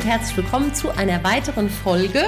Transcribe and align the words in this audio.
und 0.00 0.06
herzlich 0.06 0.38
willkommen 0.38 0.72
zu 0.72 0.88
einer 0.88 1.22
weiteren 1.24 1.68
Folge. 1.68 2.24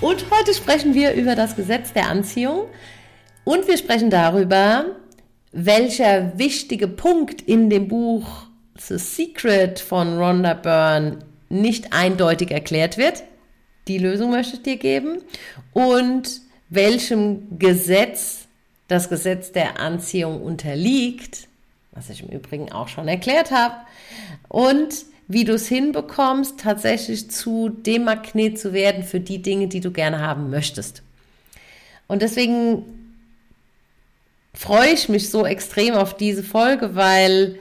Und 0.00 0.26
heute 0.30 0.54
sprechen 0.54 0.94
wir 0.94 1.14
über 1.14 1.34
das 1.34 1.56
Gesetz 1.56 1.92
der 1.92 2.08
Anziehung 2.08 2.66
und 3.42 3.66
wir 3.66 3.76
sprechen 3.76 4.08
darüber, 4.08 4.84
welcher 5.50 6.38
wichtige 6.38 6.86
Punkt 6.86 7.42
in 7.42 7.70
dem 7.70 7.88
Buch 7.88 8.44
The 8.78 8.98
Secret 8.98 9.80
von 9.80 10.16
Rhonda 10.16 10.54
Byrne 10.54 11.18
nicht 11.48 11.92
eindeutig 11.92 12.52
erklärt 12.52 12.98
wird. 12.98 13.24
Die 13.88 13.98
Lösung 13.98 14.30
möchte 14.30 14.54
ich 14.54 14.62
dir 14.62 14.76
geben. 14.76 15.22
Und 15.72 16.40
welchem 16.68 17.58
Gesetz 17.58 18.46
das 18.86 19.08
Gesetz 19.08 19.50
der 19.50 19.80
Anziehung 19.80 20.40
unterliegt, 20.40 21.48
was 21.90 22.10
ich 22.10 22.22
im 22.22 22.28
Übrigen 22.28 22.70
auch 22.70 22.86
schon 22.86 23.08
erklärt 23.08 23.50
habe. 23.50 23.74
Und 24.46 24.94
wie 25.28 25.44
du 25.44 25.54
es 25.54 25.66
hinbekommst, 25.66 26.60
tatsächlich 26.60 27.30
zu 27.30 27.68
dem 27.68 28.04
Magnet 28.04 28.58
zu 28.58 28.72
werden 28.72 29.02
für 29.02 29.20
die 29.20 29.42
Dinge, 29.42 29.66
die 29.66 29.80
du 29.80 29.90
gerne 29.90 30.20
haben 30.20 30.50
möchtest. 30.50 31.02
Und 32.06 32.22
deswegen 32.22 32.84
freue 34.54 34.90
ich 34.90 35.08
mich 35.08 35.30
so 35.30 35.44
extrem 35.44 35.94
auf 35.94 36.16
diese 36.16 36.42
Folge, 36.42 36.94
weil 36.94 37.58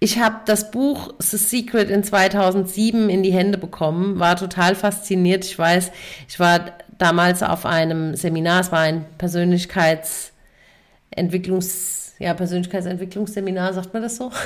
ich 0.00 0.18
habe 0.18 0.40
das 0.46 0.70
Buch 0.70 1.12
The 1.18 1.36
Secret 1.36 1.90
in 1.90 2.04
2007 2.04 3.10
in 3.10 3.24
die 3.24 3.32
Hände 3.32 3.58
bekommen, 3.58 4.20
war 4.20 4.36
total 4.36 4.74
fasziniert. 4.74 5.44
Ich 5.44 5.58
weiß, 5.58 5.90
ich 6.28 6.38
war 6.38 6.72
damals 6.98 7.42
auf 7.42 7.66
einem 7.66 8.14
Seminar, 8.14 8.60
es 8.60 8.70
war 8.70 8.78
ein 8.80 9.06
Persönlichkeitsentwicklungs, 9.18 12.14
ja, 12.18 12.34
Persönlichkeitsentwicklungsseminar, 12.34 13.72
sagt 13.72 13.92
man 13.92 14.02
das 14.02 14.16
so? 14.16 14.30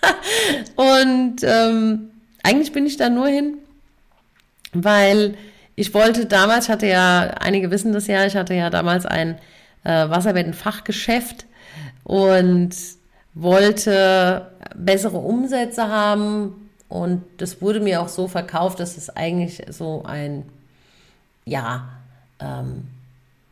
Und 0.76 1.36
ähm, 1.42 2.10
eigentlich 2.42 2.72
bin 2.72 2.86
ich 2.86 2.96
da 2.96 3.08
nur 3.08 3.28
hin, 3.28 3.58
weil 4.72 5.36
ich 5.74 5.94
wollte 5.94 6.26
damals, 6.26 6.66
ich 6.66 6.70
hatte 6.70 6.86
ja, 6.86 7.34
einige 7.40 7.70
wissen 7.70 7.92
das 7.92 8.06
ja, 8.06 8.26
ich 8.26 8.36
hatte 8.36 8.54
ja 8.54 8.70
damals 8.70 9.06
ein 9.06 9.38
äh, 9.84 10.08
Wasserbettenfachgeschäft 10.08 11.46
und 12.04 12.70
wollte 13.34 14.50
bessere 14.74 15.18
Umsätze 15.18 15.88
haben 15.88 16.70
und 16.88 17.22
das 17.36 17.60
wurde 17.60 17.80
mir 17.80 18.00
auch 18.00 18.08
so 18.08 18.28
verkauft, 18.28 18.80
dass 18.80 18.96
es 18.96 19.10
eigentlich 19.10 19.62
so 19.68 20.02
ein, 20.04 20.44
ja, 21.44 21.88
ähm, 22.40 22.88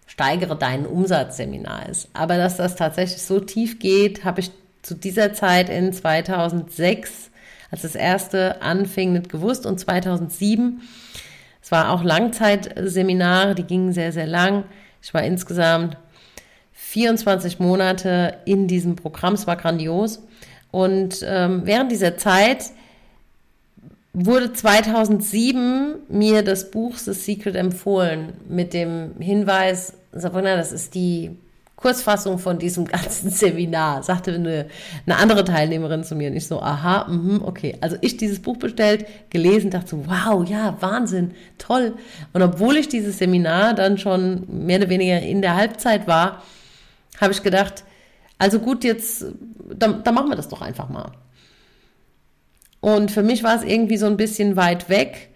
steigere 0.06 0.56
deinen 0.56 0.86
Umsatz 0.86 1.36
Seminar 1.36 1.88
ist. 1.88 2.08
Aber 2.14 2.38
dass 2.38 2.56
das 2.56 2.76
tatsächlich 2.76 3.22
so 3.22 3.40
tief 3.40 3.78
geht, 3.78 4.24
habe 4.24 4.40
ich 4.40 4.50
zu 4.86 4.94
dieser 4.94 5.32
Zeit 5.32 5.68
in 5.68 5.92
2006, 5.92 7.30
als 7.70 7.82
das 7.82 7.96
erste 7.96 8.62
anfing, 8.62 9.12
nicht 9.12 9.28
gewusst 9.28 9.66
und 9.66 9.78
2007, 9.78 10.80
es 11.60 11.72
war 11.72 11.90
auch 11.90 12.04
Langzeitseminare, 12.04 13.56
die 13.56 13.64
gingen 13.64 13.92
sehr, 13.92 14.12
sehr 14.12 14.28
lang. 14.28 14.62
Ich 15.02 15.12
war 15.12 15.24
insgesamt 15.24 15.96
24 16.74 17.58
Monate 17.58 18.38
in 18.44 18.68
diesem 18.68 18.94
Programm, 18.94 19.34
es 19.34 19.48
war 19.48 19.56
grandios. 19.56 20.22
Und 20.70 21.24
ähm, 21.26 21.62
während 21.64 21.90
dieser 21.90 22.16
Zeit 22.16 22.66
wurde 24.12 24.52
2007 24.52 25.96
mir 26.08 26.42
das 26.42 26.70
Buch 26.70 26.96
The 26.96 27.12
Secret 27.12 27.56
empfohlen 27.56 28.34
mit 28.48 28.72
dem 28.72 29.16
Hinweis, 29.18 29.94
Sabrina, 30.12 30.54
das 30.56 30.70
ist 30.70 30.94
die 30.94 31.36
Kurzfassung 31.86 32.40
von 32.40 32.58
diesem 32.58 32.84
ganzen 32.96 33.30
Seminar, 33.30 34.02
sagte 34.02 34.34
eine, 34.34 34.66
eine 35.06 35.16
andere 35.18 35.44
Teilnehmerin 35.44 36.02
zu 36.02 36.16
mir. 36.16 36.30
Und 36.30 36.36
ich 36.36 36.48
so, 36.48 36.60
aha, 36.60 37.06
mh, 37.08 37.44
okay. 37.44 37.76
Also 37.80 37.96
ich 38.00 38.16
dieses 38.16 38.40
Buch 38.40 38.56
bestellt, 38.56 39.06
gelesen, 39.30 39.70
dachte 39.70 39.90
so, 39.90 40.04
wow, 40.06 40.48
ja, 40.48 40.76
Wahnsinn, 40.80 41.32
toll. 41.58 41.94
Und 42.32 42.42
obwohl 42.42 42.76
ich 42.76 42.88
dieses 42.88 43.18
Seminar 43.18 43.74
dann 43.74 43.98
schon 43.98 44.46
mehr 44.48 44.78
oder 44.78 44.88
weniger 44.88 45.20
in 45.20 45.42
der 45.42 45.54
Halbzeit 45.54 46.08
war, 46.08 46.42
habe 47.20 47.32
ich 47.32 47.44
gedacht, 47.44 47.84
also 48.36 48.58
gut, 48.58 48.82
jetzt, 48.82 49.24
dann, 49.72 50.02
dann 50.02 50.14
machen 50.14 50.28
wir 50.28 50.36
das 50.36 50.48
doch 50.48 50.62
einfach 50.62 50.88
mal. 50.88 51.12
Und 52.80 53.12
für 53.12 53.22
mich 53.22 53.44
war 53.44 53.54
es 53.54 53.62
irgendwie 53.62 53.96
so 53.96 54.06
ein 54.06 54.16
bisschen 54.16 54.56
weit 54.56 54.88
weg. 54.88 55.30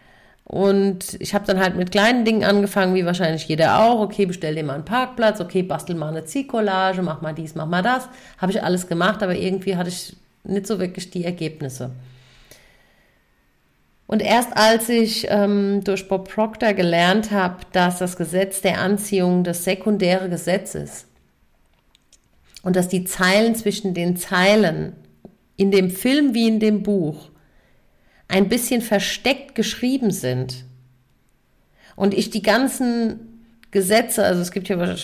Und 0.51 1.17
ich 1.21 1.33
habe 1.33 1.47
dann 1.47 1.61
halt 1.61 1.77
mit 1.77 1.93
kleinen 1.93 2.25
Dingen 2.25 2.43
angefangen, 2.43 2.97
wie 2.97 3.07
wahrscheinlich 3.07 3.47
jeder 3.47 3.85
auch. 3.85 4.01
Okay, 4.01 4.27
bestell 4.27 4.57
dir 4.57 4.65
mal 4.65 4.75
einen 4.75 4.85
Parkplatz, 4.85 5.41
okay, 5.41 5.63
bastel 5.63 5.95
mal 5.95 6.09
eine 6.09 6.25
Ziehcollage, 6.25 7.03
mach 7.03 7.21
mal 7.21 7.33
dies, 7.33 7.55
mach 7.55 7.67
mal 7.67 7.85
das. 7.85 8.09
Habe 8.37 8.51
ich 8.51 8.61
alles 8.61 8.89
gemacht, 8.89 9.23
aber 9.23 9.37
irgendwie 9.37 9.77
hatte 9.77 9.91
ich 9.91 10.17
nicht 10.43 10.67
so 10.67 10.81
wirklich 10.81 11.09
die 11.09 11.25
Ergebnisse. 11.25 11.93
Und 14.09 14.23
erst 14.23 14.57
als 14.57 14.89
ich 14.89 15.29
ähm, 15.31 15.85
durch 15.85 16.09
Bob 16.09 16.29
Proctor 16.29 16.73
gelernt 16.73 17.31
habe, 17.31 17.59
dass 17.71 18.01
das 18.01 18.17
Gesetz 18.17 18.61
der 18.61 18.81
Anziehung 18.81 19.45
das 19.45 19.63
sekundäre 19.63 20.29
Gesetz 20.29 20.75
ist 20.75 21.07
und 22.65 22.75
dass 22.75 22.89
die 22.89 23.05
Zeilen 23.05 23.55
zwischen 23.55 23.95
den 23.95 24.17
Zeilen 24.17 24.95
in 25.57 25.71
dem 25.71 25.91
Film 25.91 26.35
wie 26.35 26.49
in 26.49 26.59
dem 26.59 26.83
Buch 26.83 27.31
ein 28.31 28.49
bisschen 28.49 28.81
versteckt 28.81 29.55
geschrieben 29.55 30.11
sind. 30.11 30.65
Und 31.97 32.15
ich 32.15 32.31
die 32.31 32.43
ganzen 32.43 33.45
Gesetze, 33.73 34.25
also 34.25 34.41
es 34.41 34.53
gibt 34.53 34.69
ja 34.69 34.97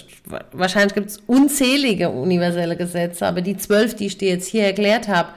wahrscheinlich 0.52 0.94
gibt 0.94 1.18
unzählige 1.26 2.10
universelle 2.10 2.76
Gesetze, 2.76 3.26
aber 3.26 3.42
die 3.42 3.56
zwölf, 3.56 3.94
die 3.94 4.06
ich 4.06 4.18
dir 4.18 4.28
jetzt 4.28 4.48
hier 4.48 4.64
erklärt 4.64 5.08
habe, 5.08 5.28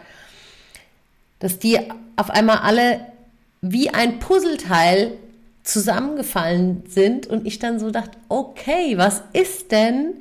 dass 1.40 1.60
die 1.60 1.80
auf 2.16 2.30
einmal 2.30 2.60
alle 2.60 3.02
wie 3.62 3.90
ein 3.90 4.20
Puzzleteil 4.20 5.12
zusammengefallen 5.64 6.84
sind 6.88 7.28
und 7.28 7.46
ich 7.46 7.60
dann 7.60 7.80
so 7.80 7.92
dachte, 7.92 8.18
okay, 8.30 8.98
was 8.98 9.22
ist 9.34 9.72
denn, 9.72 10.14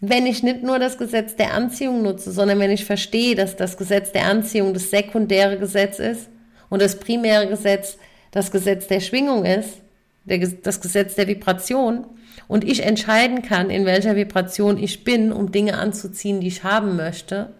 wenn 0.00 0.26
ich 0.26 0.42
nicht 0.42 0.62
nur 0.62 0.78
das 0.78 0.98
Gesetz 0.98 1.36
der 1.36 1.54
Anziehung 1.54 2.02
nutze, 2.02 2.32
sondern 2.32 2.58
wenn 2.58 2.70
ich 2.70 2.84
verstehe, 2.84 3.34
dass 3.34 3.56
das 3.56 3.76
Gesetz 3.76 4.12
der 4.12 4.26
Anziehung 4.26 4.74
das 4.74 4.90
sekundäre 4.90 5.58
Gesetz 5.58 5.98
ist 5.98 6.28
und 6.68 6.82
das 6.82 6.98
primäre 6.98 7.46
Gesetz 7.48 7.98
das 8.36 8.50
Gesetz 8.50 8.86
der 8.86 9.00
Schwingung 9.00 9.46
ist, 9.46 9.80
der, 10.24 10.38
das 10.38 10.82
Gesetz 10.82 11.14
der 11.14 11.26
Vibration 11.26 12.04
und 12.48 12.64
ich 12.64 12.82
entscheiden 12.84 13.40
kann, 13.40 13.70
in 13.70 13.86
welcher 13.86 14.14
Vibration 14.14 14.76
ich 14.76 15.04
bin, 15.04 15.32
um 15.32 15.52
Dinge 15.52 15.78
anzuziehen, 15.78 16.40
die 16.40 16.48
ich 16.48 16.62
haben 16.62 16.96
möchte. 16.96 17.54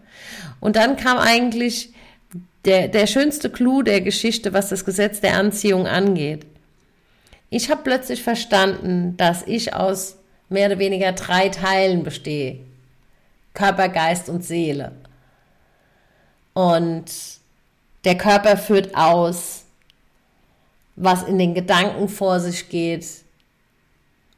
Und 0.61 0.77
dann 0.77 0.97
kam 0.97 1.17
eigentlich 1.17 1.95
der, 2.67 2.89
der 2.89 3.07
schönste 3.07 3.49
Clou 3.49 3.83
der 3.83 4.03
Geschichte, 4.03 4.53
was 4.53 4.69
das 4.69 4.85
Gesetz 4.85 5.21
der 5.21 5.39
Anziehung 5.39 5.87
angeht. 5.87 6.45
Ich 7.49 7.71
habe 7.71 7.83
plötzlich 7.83 8.23
verstanden, 8.23 9.17
dass 9.17 9.45
ich 9.47 9.73
aus 9.73 10.17
mehr 10.51 10.67
oder 10.67 10.79
weniger 10.79 11.13
drei 11.13 11.49
Teilen 11.49 12.03
bestehe. 12.03 12.59
Körper, 13.55 13.89
Geist 13.89 14.29
und 14.29 14.45
Seele. 14.45 14.93
Und 16.53 17.05
der 18.07 18.17
Körper 18.17 18.57
führt 18.57 18.97
aus, 18.97 19.65
was 20.95 21.25
in 21.25 21.39
den 21.39 21.55
Gedanken 21.55 22.09
vor 22.09 22.41
sich 22.41 22.69
geht. 22.69 23.05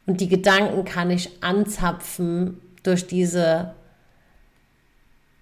Und 0.07 0.23
die 0.23 0.29
Gedanken 0.29 0.85
kann 0.85 1.11
ich 1.11 1.31
anzapfen 1.43 2.61
durch 2.83 3.07
diese 3.07 3.75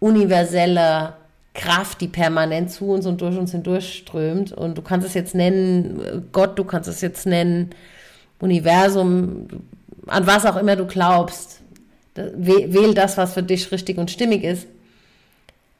universelle 0.01 1.15
Kraft, 1.55 2.01
die 2.01 2.09
permanent 2.09 2.71
zu 2.73 2.91
uns 2.91 3.07
und 3.07 3.21
durch 3.21 3.39
uns 3.39 3.53
hindurchströmt. 3.53 4.53
Und 4.53 4.77
du 4.77 4.83
kannst 4.83 5.07
es 5.07 5.15
jetzt 5.15 5.35
nennen 5.37 6.29
Gott, 6.33 6.59
du 6.59 6.65
kannst 6.65 6.89
es 6.89 7.01
jetzt 7.01 7.27
nennen 7.27 7.71
Universum, 8.41 9.47
an 10.07 10.27
was 10.27 10.45
auch 10.45 10.57
immer 10.57 10.75
du 10.75 10.87
glaubst. 10.87 11.61
Wähl 12.15 12.93
das, 12.93 13.17
was 13.17 13.35
für 13.35 13.43
dich 13.43 13.71
richtig 13.71 13.99
und 13.99 14.11
stimmig 14.11 14.43
ist. 14.43 14.67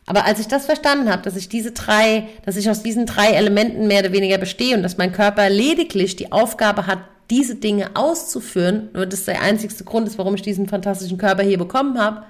Aber 0.07 0.25
als 0.25 0.39
ich 0.39 0.47
das 0.47 0.67
verstanden 0.67 1.11
habe, 1.11 1.23
dass 1.23 1.37
ich 1.37 1.49
diese 1.49 1.73
drei, 1.73 2.29
dass 2.45 2.57
ich 2.57 2.71
aus 2.71 2.83
diesen 2.83 3.07
drei 3.07 3.33
Elementen 3.33 3.89
mehr 3.89 4.01
oder 4.01 4.13
weniger 4.13 4.39
bestehe 4.39 4.77
und 4.77 4.85
dass 4.85 4.99
mein 4.99 5.13
Körper 5.13 5.51
lediglich 5.51 6.15
die 6.15 6.31
Aufgabe 6.31 6.87
hat, 6.87 7.01
diese 7.29 7.57
Dinge 7.57 7.91
auszuführen, 7.95 8.89
und 8.95 9.13
das 9.13 9.25
der 9.25 9.43
einzigste 9.43 9.83
Grund 9.83 10.07
ist, 10.07 10.17
warum 10.17 10.37
ich 10.37 10.43
diesen 10.43 10.69
fantastischen 10.69 11.19
Körper 11.19 11.43
hier 11.43 11.59
bekommen 11.59 11.99
habe, 11.99 12.23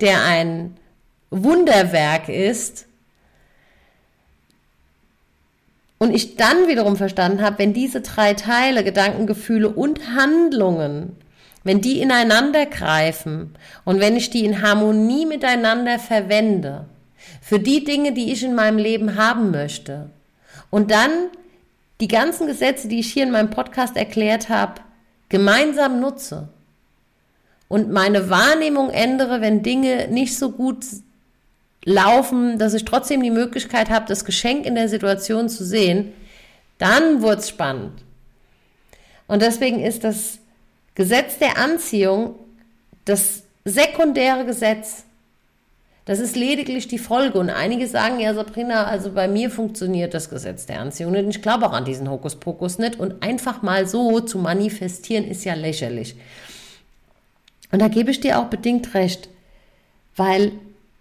der 0.00 0.22
ein 0.24 0.76
Wunderwerk 1.30 2.28
ist, 2.28 2.86
und 6.02 6.14
ich 6.14 6.36
dann 6.36 6.66
wiederum 6.66 6.96
verstanden 6.96 7.42
habe, 7.42 7.58
wenn 7.58 7.74
diese 7.74 8.00
drei 8.00 8.32
Teile, 8.32 8.82
Gedanken, 8.82 9.26
Gefühle 9.26 9.68
und 9.68 10.14
Handlungen, 10.16 11.14
wenn 11.62 11.80
die 11.80 12.00
ineinander 12.00 12.66
greifen 12.66 13.54
und 13.84 14.00
wenn 14.00 14.16
ich 14.16 14.30
die 14.30 14.44
in 14.44 14.62
Harmonie 14.62 15.26
miteinander 15.26 15.98
verwende, 15.98 16.86
für 17.42 17.58
die 17.58 17.84
Dinge, 17.84 18.12
die 18.12 18.32
ich 18.32 18.42
in 18.42 18.54
meinem 18.54 18.78
Leben 18.78 19.16
haben 19.16 19.50
möchte, 19.50 20.10
und 20.70 20.90
dann 20.90 21.10
die 22.00 22.08
ganzen 22.08 22.46
Gesetze, 22.46 22.88
die 22.88 23.00
ich 23.00 23.12
hier 23.12 23.24
in 23.24 23.30
meinem 23.30 23.50
Podcast 23.50 23.96
erklärt 23.96 24.48
habe, 24.48 24.80
gemeinsam 25.28 26.00
nutze 26.00 26.48
und 27.68 27.90
meine 27.90 28.30
Wahrnehmung 28.30 28.90
ändere, 28.90 29.40
wenn 29.40 29.62
Dinge 29.62 30.08
nicht 30.08 30.36
so 30.36 30.50
gut 30.50 30.84
laufen, 31.84 32.58
dass 32.58 32.74
ich 32.74 32.84
trotzdem 32.84 33.22
die 33.22 33.30
Möglichkeit 33.30 33.90
habe, 33.90 34.06
das 34.06 34.24
Geschenk 34.24 34.66
in 34.66 34.74
der 34.74 34.88
Situation 34.88 35.48
zu 35.48 35.64
sehen, 35.64 36.12
dann 36.78 37.22
wird 37.22 37.40
es 37.40 37.48
spannend. 37.48 38.02
Und 39.26 39.42
deswegen 39.42 39.80
ist 39.80 40.02
das 40.02 40.39
Gesetz 41.00 41.38
der 41.38 41.56
Anziehung 41.56 42.34
das 43.06 43.44
sekundäre 43.64 44.44
Gesetz. 44.44 45.04
Das 46.04 46.18
ist 46.20 46.36
lediglich 46.36 46.88
die 46.88 46.98
Folge. 46.98 47.38
Und 47.38 47.48
einige 47.48 47.86
sagen, 47.86 48.20
ja, 48.20 48.34
Sabrina, 48.34 48.84
also 48.84 49.10
bei 49.10 49.26
mir 49.26 49.48
funktioniert 49.48 50.12
das 50.12 50.28
Gesetz 50.28 50.66
der 50.66 50.78
Anziehung 50.78 51.12
nicht. 51.12 51.26
Ich 51.26 51.40
glaube 51.40 51.66
auch 51.66 51.72
an 51.72 51.86
diesen 51.86 52.10
Hokuspokus 52.10 52.76
nicht. 52.76 53.00
Und 53.00 53.22
einfach 53.22 53.62
mal 53.62 53.88
so 53.88 54.20
zu 54.20 54.36
manifestieren, 54.36 55.26
ist 55.26 55.44
ja 55.44 55.54
lächerlich. 55.54 56.16
Und 57.72 57.80
da 57.80 57.88
gebe 57.88 58.10
ich 58.10 58.20
dir 58.20 58.38
auch 58.38 58.48
bedingt 58.48 58.92
recht, 58.92 59.30
weil 60.16 60.52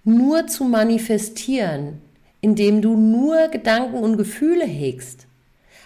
nur 0.06 0.48
zu 0.48 0.63
manifestieren, 0.63 2.02
indem 2.40 2.81
du 2.81 2.95
nur 2.95 3.50
Gedanken 3.50 3.98
und 3.98 4.16
Gefühle 4.16 4.63
hegst, 4.63 5.28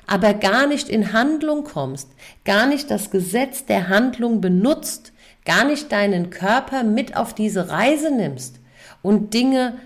aber 0.07 0.33
gar 0.33 0.67
nicht 0.67 0.89
in 0.89 1.13
Handlung 1.13 1.63
kommst, 1.63 2.09
gar 2.45 2.67
nicht 2.67 2.91
das 2.91 3.11
Gesetz 3.11 3.65
der 3.65 3.89
Handlung 3.89 4.41
benutzt, 4.41 5.13
gar 5.45 5.65
nicht 5.65 5.91
deinen 5.91 6.29
Körper 6.29 6.83
mit 6.83 7.15
auf 7.15 7.33
diese 7.33 7.69
Reise 7.69 8.11
nimmst 8.11 8.59
und 9.01 9.33
Dinge 9.33 9.79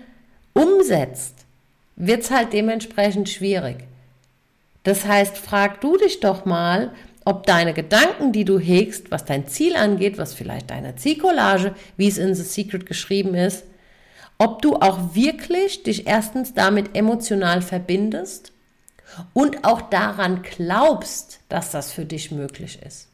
umsetzt, 0.54 1.34
wird 1.96 2.22
es 2.22 2.30
halt 2.30 2.52
dementsprechend 2.52 3.28
schwierig. 3.28 3.78
Das 4.84 5.06
heißt, 5.06 5.36
frag 5.36 5.80
du 5.80 5.96
dich 5.96 6.20
doch 6.20 6.44
mal, 6.44 6.92
ob 7.24 7.44
deine 7.44 7.74
Gedanken, 7.74 8.32
die 8.32 8.44
du 8.44 8.58
hegst, 8.58 9.10
was 9.10 9.24
dein 9.24 9.46
Ziel 9.48 9.76
angeht, 9.76 10.16
was 10.16 10.32
vielleicht 10.32 10.70
deine 10.70 10.96
Zielcollage, 10.96 11.74
wie 11.96 12.08
es 12.08 12.16
in 12.16 12.34
The 12.34 12.42
Secret 12.42 12.86
geschrieben 12.86 13.34
ist, 13.34 13.64
ob 14.38 14.62
du 14.62 14.76
auch 14.76 15.14
wirklich 15.14 15.82
dich 15.82 16.06
erstens 16.06 16.54
damit 16.54 16.96
emotional 16.96 17.60
verbindest 17.60 18.52
und 19.32 19.64
auch 19.64 19.82
daran 19.82 20.42
glaubst, 20.42 21.40
dass 21.48 21.70
das 21.70 21.92
für 21.92 22.04
dich 22.04 22.30
möglich 22.30 22.80
ist. 22.84 23.08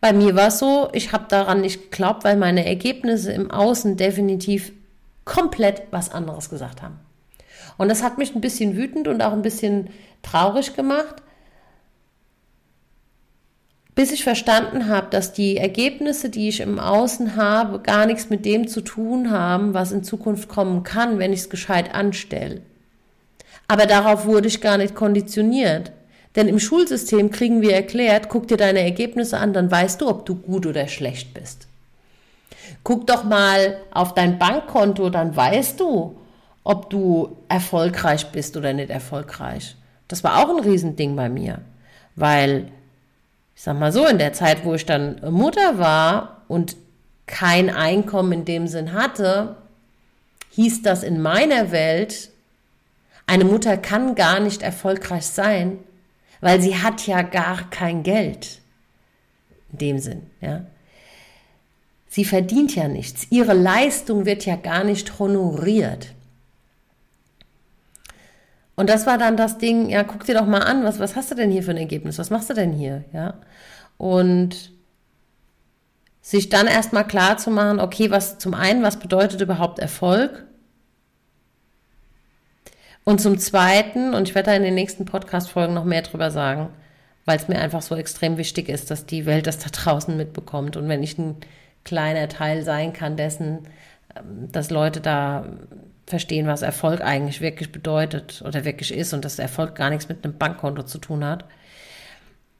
Bei 0.00 0.12
mir 0.12 0.34
war 0.34 0.48
es 0.48 0.58
so, 0.58 0.88
ich 0.92 1.12
habe 1.12 1.26
daran 1.28 1.60
nicht 1.60 1.90
geglaubt, 1.90 2.24
weil 2.24 2.36
meine 2.36 2.66
Ergebnisse 2.66 3.32
im 3.32 3.50
Außen 3.50 3.96
definitiv 3.96 4.72
komplett 5.24 5.82
was 5.92 6.10
anderes 6.10 6.50
gesagt 6.50 6.82
haben. 6.82 6.98
Und 7.78 7.88
das 7.88 8.02
hat 8.02 8.18
mich 8.18 8.34
ein 8.34 8.40
bisschen 8.40 8.76
wütend 8.76 9.06
und 9.06 9.22
auch 9.22 9.32
ein 9.32 9.42
bisschen 9.42 9.90
traurig 10.22 10.74
gemacht, 10.74 11.22
bis 13.94 14.10
ich 14.10 14.24
verstanden 14.24 14.88
habe, 14.88 15.08
dass 15.10 15.32
die 15.32 15.58
Ergebnisse, 15.58 16.30
die 16.30 16.48
ich 16.48 16.60
im 16.60 16.78
Außen 16.78 17.36
habe, 17.36 17.78
gar 17.80 18.06
nichts 18.06 18.30
mit 18.30 18.44
dem 18.44 18.66
zu 18.66 18.80
tun 18.80 19.30
haben, 19.30 19.74
was 19.74 19.92
in 19.92 20.02
Zukunft 20.02 20.48
kommen 20.48 20.82
kann, 20.82 21.18
wenn 21.18 21.32
ich 21.32 21.40
es 21.40 21.50
gescheit 21.50 21.94
anstelle. 21.94 22.62
Aber 23.68 23.86
darauf 23.86 24.26
wurde 24.26 24.48
ich 24.48 24.60
gar 24.60 24.78
nicht 24.78 24.94
konditioniert. 24.94 25.92
Denn 26.36 26.48
im 26.48 26.58
Schulsystem 26.58 27.30
kriegen 27.30 27.60
wir 27.60 27.74
erklärt, 27.74 28.28
guck 28.28 28.48
dir 28.48 28.56
deine 28.56 28.80
Ergebnisse 28.80 29.38
an, 29.38 29.52
dann 29.52 29.70
weißt 29.70 30.00
du, 30.00 30.08
ob 30.08 30.24
du 30.24 30.34
gut 30.34 30.66
oder 30.66 30.88
schlecht 30.88 31.34
bist. 31.34 31.66
Guck 32.84 33.06
doch 33.06 33.24
mal 33.24 33.76
auf 33.92 34.14
dein 34.14 34.38
Bankkonto, 34.38 35.10
dann 35.10 35.36
weißt 35.36 35.78
du, 35.78 36.16
ob 36.64 36.90
du 36.90 37.36
erfolgreich 37.48 38.26
bist 38.32 38.56
oder 38.56 38.72
nicht 38.72 38.90
erfolgreich. 38.90 39.76
Das 40.08 40.24
war 40.24 40.38
auch 40.38 40.56
ein 40.56 40.64
Riesending 40.64 41.16
bei 41.16 41.28
mir, 41.28 41.60
weil 42.16 42.68
ich 43.54 43.62
sag 43.62 43.78
mal 43.78 43.92
so, 43.92 44.06
in 44.06 44.18
der 44.18 44.32
Zeit, 44.32 44.64
wo 44.64 44.74
ich 44.74 44.86
dann 44.86 45.20
Mutter 45.30 45.78
war 45.78 46.42
und 46.48 46.76
kein 47.26 47.70
Einkommen 47.70 48.32
in 48.32 48.44
dem 48.44 48.66
Sinn 48.66 48.92
hatte, 48.92 49.56
hieß 50.50 50.82
das 50.82 51.02
in 51.02 51.22
meiner 51.22 51.70
Welt, 51.70 52.31
eine 53.26 53.44
Mutter 53.44 53.76
kann 53.76 54.14
gar 54.14 54.40
nicht 54.40 54.62
erfolgreich 54.62 55.26
sein, 55.26 55.78
weil 56.40 56.60
sie 56.60 56.76
hat 56.76 57.06
ja 57.06 57.22
gar 57.22 57.70
kein 57.70 58.02
Geld. 58.02 58.60
In 59.72 59.78
dem 59.78 59.98
Sinn, 59.98 60.22
ja. 60.40 60.64
Sie 62.08 62.24
verdient 62.26 62.74
ja 62.74 62.88
nichts. 62.88 63.26
Ihre 63.30 63.54
Leistung 63.54 64.26
wird 64.26 64.44
ja 64.44 64.56
gar 64.56 64.84
nicht 64.84 65.18
honoriert. 65.18 66.08
Und 68.74 68.90
das 68.90 69.06
war 69.06 69.16
dann 69.16 69.36
das 69.36 69.58
Ding, 69.58 69.88
ja, 69.88 70.02
guck 70.02 70.26
dir 70.26 70.34
doch 70.34 70.46
mal 70.46 70.62
an, 70.62 70.84
was, 70.84 70.98
was 70.98 71.16
hast 71.16 71.30
du 71.30 71.34
denn 71.34 71.50
hier 71.50 71.62
für 71.62 71.70
ein 71.70 71.76
Ergebnis? 71.76 72.18
Was 72.18 72.30
machst 72.30 72.50
du 72.50 72.54
denn 72.54 72.72
hier? 72.72 73.04
Ja. 73.12 73.34
Und 73.96 74.72
sich 76.20 76.48
dann 76.48 76.66
erstmal 76.66 77.06
klar 77.06 77.36
zu 77.38 77.50
machen, 77.50 77.80
okay, 77.80 78.10
was 78.10 78.38
zum 78.38 78.54
einen, 78.54 78.82
was 78.82 78.98
bedeutet 78.98 79.40
überhaupt 79.40 79.78
Erfolg? 79.78 80.46
Und 83.04 83.20
zum 83.20 83.38
zweiten, 83.38 84.14
und 84.14 84.28
ich 84.28 84.34
werde 84.34 84.50
da 84.50 84.56
in 84.56 84.62
den 84.62 84.74
nächsten 84.74 85.04
Podcast-Folgen 85.04 85.74
noch 85.74 85.84
mehr 85.84 86.02
drüber 86.02 86.30
sagen, 86.30 86.68
weil 87.24 87.36
es 87.36 87.48
mir 87.48 87.58
einfach 87.58 87.82
so 87.82 87.96
extrem 87.96 88.36
wichtig 88.36 88.68
ist, 88.68 88.90
dass 88.90 89.06
die 89.06 89.26
Welt 89.26 89.46
das 89.46 89.58
da 89.58 89.70
draußen 89.70 90.16
mitbekommt. 90.16 90.76
Und 90.76 90.88
wenn 90.88 91.02
ich 91.02 91.18
ein 91.18 91.36
kleiner 91.84 92.28
Teil 92.28 92.62
sein 92.62 92.92
kann 92.92 93.16
dessen, 93.16 93.66
ähm, 94.16 94.50
dass 94.52 94.70
Leute 94.70 95.00
da 95.00 95.46
verstehen, 96.06 96.46
was 96.46 96.62
Erfolg 96.62 97.00
eigentlich 97.00 97.40
wirklich 97.40 97.72
bedeutet 97.72 98.42
oder 98.46 98.64
wirklich 98.64 98.92
ist 98.92 99.12
und 99.12 99.24
dass 99.24 99.38
Erfolg 99.38 99.74
gar 99.74 99.90
nichts 99.90 100.08
mit 100.08 100.24
einem 100.24 100.36
Bankkonto 100.36 100.82
zu 100.82 100.98
tun 100.98 101.24
hat, 101.24 101.44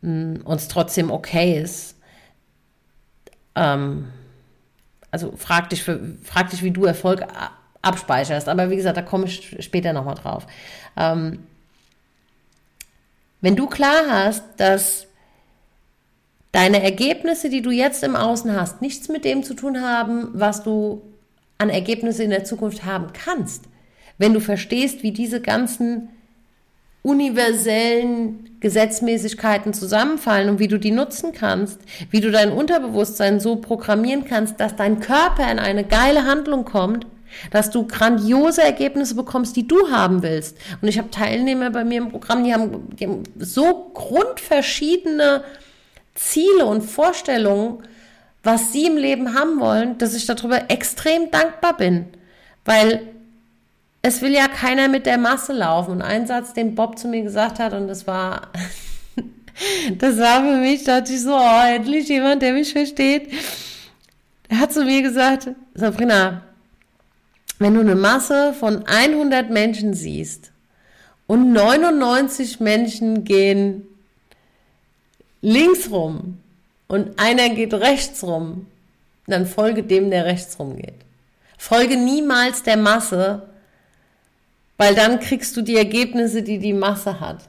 mm, 0.02 0.36
und 0.44 0.56
es 0.56 0.68
trotzdem 0.68 1.10
okay 1.10 1.60
ist. 1.60 1.96
Ähm, 3.54 4.08
also 5.10 5.34
frag 5.36 5.70
dich, 5.70 5.82
für, 5.82 6.00
frag 6.22 6.50
dich, 6.50 6.62
wie 6.62 6.70
du 6.70 6.84
Erfolg 6.84 7.26
abspeicherst. 7.82 8.48
Aber 8.48 8.70
wie 8.70 8.76
gesagt, 8.76 8.96
da 8.96 9.02
komme 9.02 9.26
ich 9.26 9.56
später 9.60 9.92
nochmal 9.92 10.14
drauf. 10.14 10.46
Ähm, 10.96 11.40
wenn 13.40 13.56
du 13.56 13.66
klar 13.66 14.04
hast, 14.08 14.44
dass 14.56 15.06
deine 16.52 16.82
Ergebnisse, 16.82 17.50
die 17.50 17.62
du 17.62 17.70
jetzt 17.70 18.04
im 18.04 18.14
Außen 18.14 18.54
hast, 18.54 18.80
nichts 18.80 19.08
mit 19.08 19.24
dem 19.24 19.42
zu 19.42 19.54
tun 19.54 19.82
haben, 19.82 20.28
was 20.32 20.62
du 20.62 21.02
an 21.58 21.70
Ergebnisse 21.70 22.22
in 22.22 22.30
der 22.30 22.44
Zukunft 22.44 22.84
haben 22.84 23.12
kannst. 23.12 23.64
Wenn 24.18 24.34
du 24.34 24.40
verstehst, 24.40 25.02
wie 25.02 25.12
diese 25.12 25.40
ganzen 25.40 26.08
universellen 27.02 28.60
Gesetzmäßigkeiten 28.60 29.74
zusammenfallen 29.74 30.48
und 30.48 30.58
wie 30.60 30.68
du 30.68 30.78
die 30.78 30.92
nutzen 30.92 31.32
kannst, 31.32 31.80
wie 32.10 32.20
du 32.20 32.30
dein 32.30 32.52
Unterbewusstsein 32.52 33.40
so 33.40 33.56
programmieren 33.56 34.24
kannst, 34.24 34.60
dass 34.60 34.76
dein 34.76 35.00
Körper 35.00 35.50
in 35.50 35.58
eine 35.58 35.82
geile 35.82 36.26
Handlung 36.26 36.64
kommt, 36.64 37.06
dass 37.50 37.70
du 37.70 37.86
grandiose 37.86 38.62
Ergebnisse 38.62 39.14
bekommst, 39.14 39.56
die 39.56 39.66
du 39.66 39.90
haben 39.90 40.22
willst. 40.22 40.56
Und 40.80 40.88
ich 40.88 40.98
habe 40.98 41.10
Teilnehmer 41.10 41.70
bei 41.70 41.84
mir 41.84 41.98
im 41.98 42.10
Programm, 42.10 42.44
die 42.44 42.52
haben, 42.52 42.90
die 42.96 43.06
haben 43.06 43.22
so 43.38 43.90
grundverschiedene 43.94 45.44
Ziele 46.14 46.66
und 46.66 46.82
Vorstellungen, 46.82 47.82
was 48.42 48.72
sie 48.72 48.86
im 48.86 48.96
Leben 48.96 49.34
haben 49.34 49.60
wollen, 49.60 49.98
dass 49.98 50.14
ich 50.14 50.26
darüber 50.26 50.70
extrem 50.70 51.30
dankbar 51.30 51.76
bin. 51.76 52.06
Weil 52.64 53.02
es 54.02 54.20
will 54.20 54.32
ja 54.32 54.48
keiner 54.48 54.88
mit 54.88 55.06
der 55.06 55.18
Masse 55.18 55.52
laufen. 55.52 55.92
Und 55.92 56.02
ein 56.02 56.26
Satz, 56.26 56.52
den 56.52 56.74
Bob 56.74 56.98
zu 56.98 57.08
mir 57.08 57.22
gesagt 57.22 57.60
hat, 57.60 57.72
und 57.72 57.86
das 57.86 58.06
war, 58.06 58.48
das 59.98 60.18
war 60.18 60.42
für 60.42 60.56
mich, 60.56 60.84
dachte 60.84 61.12
ich 61.12 61.22
so, 61.22 61.34
oh, 61.34 61.66
endlich 61.66 62.08
jemand, 62.08 62.42
der 62.42 62.52
mich 62.52 62.72
versteht. 62.72 63.32
Er 64.48 64.58
hat 64.58 64.72
zu 64.72 64.84
mir 64.84 65.02
gesagt, 65.02 65.48
Sabrina, 65.74 66.42
wenn 67.62 67.74
du 67.74 67.80
eine 67.80 67.94
Masse 67.94 68.54
von 68.54 68.86
100 68.86 69.50
Menschen 69.50 69.94
siehst 69.94 70.50
und 71.26 71.52
99 71.52 72.60
Menschen 72.60 73.24
gehen 73.24 73.86
links 75.40 75.90
rum 75.90 76.38
und 76.88 77.18
einer 77.18 77.50
geht 77.50 77.74
rechts 77.74 78.22
rum, 78.22 78.66
dann 79.26 79.46
folge 79.46 79.82
dem, 79.82 80.10
der 80.10 80.24
rechts 80.24 80.58
rum 80.58 80.76
geht. 80.76 80.94
Folge 81.58 81.96
niemals 81.96 82.62
der 82.62 82.76
Masse, 82.76 83.42
weil 84.76 84.94
dann 84.94 85.20
kriegst 85.20 85.56
du 85.56 85.62
die 85.62 85.76
Ergebnisse, 85.76 86.42
die 86.42 86.58
die 86.58 86.72
Masse 86.72 87.20
hat. 87.20 87.48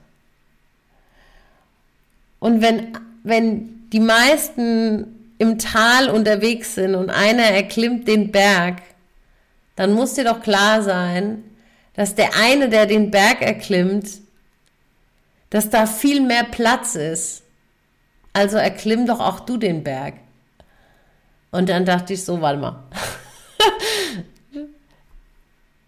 Und 2.40 2.62
wenn, 2.62 2.98
wenn 3.24 3.90
die 3.90 4.00
meisten 4.00 5.34
im 5.40 5.58
Tal 5.58 6.10
unterwegs 6.10 6.76
sind 6.76 6.94
und 6.94 7.10
einer 7.10 7.44
erklimmt 7.44 8.08
den 8.08 8.32
Berg, 8.32 8.82
dann 9.76 9.94
muss 9.94 10.14
dir 10.14 10.24
doch 10.24 10.42
klar 10.42 10.82
sein, 10.82 11.44
dass 11.96 12.16
der 12.16 12.36
eine, 12.38 12.70
der 12.70 12.86
den 12.86 13.12
Berg 13.12 13.42
erklimmt, 13.42 14.10
dass 15.50 15.70
da 15.70 15.86
viel 15.86 16.22
mehr 16.22 16.44
Platz 16.44 16.96
ist 16.96 17.44
also 18.34 18.58
erklimm 18.58 19.06
doch 19.06 19.20
auch 19.20 19.40
du 19.42 19.58
den 19.58 19.84
Berg. 19.84 20.16
Und 21.52 21.70
dann 21.70 21.86
dachte 21.86 22.14
ich 22.14 22.26
so, 22.26 22.42
warte 22.42 22.60
mal. 22.60 22.84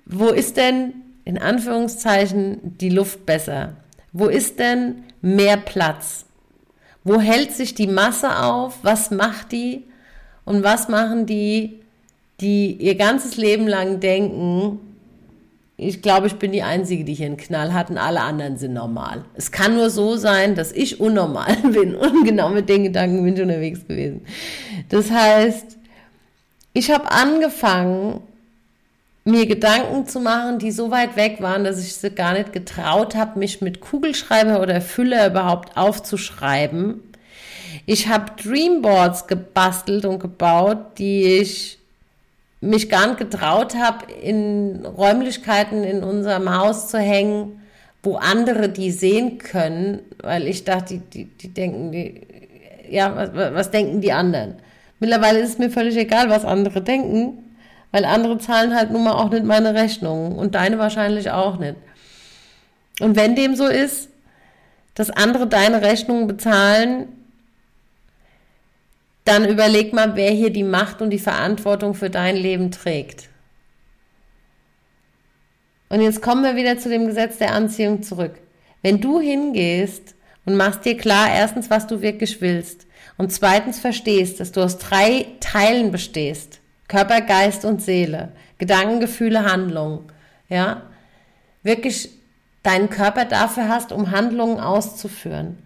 Wo 0.06 0.28
ist 0.28 0.56
denn 0.58 0.94
in 1.26 1.40
Anführungszeichen 1.40 2.78
die 2.78 2.92
Luft 2.92 3.26
besser? 3.26 3.74
Wo 4.14 4.28
ist 4.28 4.60
denn 4.60 5.04
mehr 5.22 5.58
Platz? 5.58 6.26
Wo 7.04 7.20
hält 7.20 7.52
sich 7.52 7.74
die 7.74 7.88
Masse 7.88 8.44
auf? 8.44 8.78
Was 8.84 9.10
macht 9.10 9.52
die? 9.52 9.86
Und 10.46 10.62
was 10.62 10.88
machen 10.88 11.26
die, 11.26 11.82
die 12.42 12.74
ihr 12.74 12.96
ganzes 12.96 13.38
Leben 13.38 13.68
lang 13.68 14.00
denken, 14.00 14.80
ich 15.78 16.02
glaube, 16.02 16.28
ich 16.28 16.36
bin 16.36 16.54
die 16.54 16.64
Einzige, 16.64 17.04
die 17.04 17.14
hier 17.14 17.26
einen 17.26 17.38
Knall 17.38 17.74
hat 17.74 17.90
und 17.90 17.98
alle 17.98 18.22
anderen 18.22 18.58
sind 18.58 18.74
normal. 18.74 19.26
Es 19.34 19.52
kann 19.52 19.76
nur 19.76 19.90
so 19.90 20.16
sein, 20.16 20.56
dass 20.56 20.72
ich 20.72 21.02
unnormal 21.02 21.56
bin 21.64 21.96
und 21.96 22.24
genau 22.24 22.50
mit 22.50 22.70
den 22.70 22.84
Gedanken 22.84 23.24
bin 23.24 23.36
ich 23.36 23.42
unterwegs 23.42 23.86
gewesen. 23.86 24.22
Das 24.90 25.12
heißt, 25.12 25.78
ich 26.74 26.92
habe 26.92 27.12
angefangen, 27.12 28.22
mir 29.26 29.48
Gedanken 29.48 30.06
zu 30.06 30.20
machen, 30.20 30.60
die 30.60 30.72
so 30.72 30.92
weit 30.92 31.16
weg 31.16 31.38
waren, 31.40 31.64
dass 31.64 31.80
ich 31.80 31.96
sie 31.96 32.12
gar 32.12 32.34
nicht 32.34 32.54
getraut 32.54 33.16
habe, 33.16 33.40
mich 33.40 33.60
mit 33.60 33.82
Kugelschreiber 33.82 34.62
oder 34.62 34.82
Füller 34.82 35.28
überhaupt 35.28 35.76
aufzuschreiben. 35.76 37.02
Ich 37.88 38.08
habe 38.08 38.32
Dreamboards 38.42 39.28
gebastelt 39.28 40.06
und 40.06 40.20
gebaut, 40.20 41.00
die 41.00 41.24
ich 41.24 41.75
mich 42.62 42.90
gar 42.90 43.08
nicht 43.08 43.20
getraut 43.20 43.76
habe, 43.76 44.12
in 44.12 44.86
Räumlichkeiten 44.86 45.84
in 45.84 46.04
unserem 46.04 46.56
Haus 46.56 46.90
zu 46.90 46.98
hängen, 46.98 47.62
wo 48.02 48.16
andere 48.18 48.70
die 48.70 48.92
sehen 48.92 49.38
können, 49.38 50.00
weil 50.22 50.48
ich 50.48 50.64
dachte, 50.64 50.96
die, 50.96 51.00
die, 51.00 51.26
die 51.26 51.54
denken, 51.54 51.92
die, 51.92 52.22
ja, 52.90 53.16
was, 53.16 53.54
was 53.54 53.72
denken 53.72 54.02
die 54.02 54.12
anderen? 54.12 54.56
Mittlerweile 55.00 55.40
ist 55.40 55.50
es 55.50 55.58
mir 55.58 55.70
völlig 55.70 55.98
egal, 55.98 56.30
was 56.30 56.46
andere 56.46 56.82
denken, 56.82 57.40
weil 57.92 58.06
andere 58.06 58.38
zahlen 58.38 58.76
halt 58.76 58.92
nun 58.92 59.04
mal 59.04 59.14
auch 59.14 59.30
nicht 59.30 59.46
meine 59.46 59.74
Rechnungen 59.74 60.34
und 60.36 60.56
deine 60.56 60.78
wahrscheinlich 60.78 61.32
auch 61.32 61.58
nicht. 61.58 61.76
Und 63.02 63.16
wenn 63.16 63.36
dem 63.36 63.56
so 63.56 63.68
ist, 63.68 64.10
dass 64.94 65.10
andere 65.10 65.48
deine 65.48 65.82
Rechnungen 65.82 66.28
bezahlen, 66.28 67.08
dann 69.26 69.48
überleg 69.50 69.92
mal, 69.92 70.16
wer 70.16 70.32
hier 70.32 70.52
die 70.52 70.64
Macht 70.64 71.02
und 71.02 71.10
die 71.10 71.20
Verantwortung 71.20 71.96
für 71.96 72.10
dein 72.10 72.36
Leben 72.38 72.72
trägt. 72.72 73.30
Und 75.90 76.02
jetzt 76.02 76.22
kommen 76.22 76.44
wir 76.44 76.56
wieder 76.56 76.78
zu 76.78 76.90
dem 76.90 77.08
Gesetz 77.08 77.38
der 77.38 77.54
Anziehung 77.54 78.04
zurück. 78.04 78.36
Wenn 78.82 79.02
du 79.02 79.20
hingehst 79.20 80.16
und 80.46 80.56
machst 80.56 80.86
dir 80.86 80.96
klar, 80.96 81.30
erstens, 81.34 81.70
was 81.70 81.88
du 81.88 82.02
wirklich 82.02 82.40
willst 82.40 82.86
und 83.18 83.32
zweitens 83.32 83.80
verstehst, 83.80 84.40
dass 84.40 84.52
du 84.52 84.62
aus 84.62 84.78
drei 84.78 85.26
Teilen 85.40 85.92
bestehst, 85.92 86.60
Körper, 86.88 87.22
Geist 87.22 87.66
und 87.66 87.82
Seele, 87.82 88.32
Gedanken, 88.60 89.00
Gefühle, 89.00 89.52
Handlungen, 89.52 90.02
ja, 90.50 90.84
wirklich 91.64 92.10
deinen 92.62 92.90
Körper 92.92 93.26
dafür 93.26 93.70
hast, 93.70 93.92
um 93.92 94.12
Handlungen 94.12 94.60
auszuführen, 94.60 95.58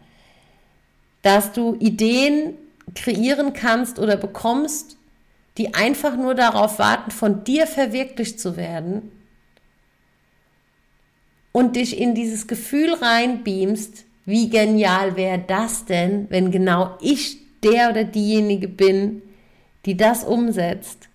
dass 1.23 1.51
du 1.51 1.75
Ideen 1.79 2.53
kreieren 2.95 3.53
kannst 3.53 3.99
oder 3.99 4.17
bekommst, 4.17 4.97
die 5.57 5.73
einfach 5.73 6.15
nur 6.15 6.35
darauf 6.35 6.79
warten, 6.79 7.11
von 7.11 7.43
dir 7.43 7.67
verwirklicht 7.67 8.39
zu 8.39 8.55
werden 8.55 9.11
und 11.51 11.75
dich 11.75 11.99
in 11.99 12.15
dieses 12.15 12.47
Gefühl 12.47 12.93
reinbeamst, 12.93 14.05
wie 14.25 14.49
genial 14.49 15.15
wäre 15.15 15.39
das 15.39 15.85
denn, 15.85 16.27
wenn 16.29 16.51
genau 16.51 16.97
ich 17.01 17.37
der 17.61 17.89
oder 17.89 18.03
diejenige 18.03 18.67
bin, 18.67 19.21
die 19.85 19.97
das 19.97 20.23
umsetzt. 20.23 21.09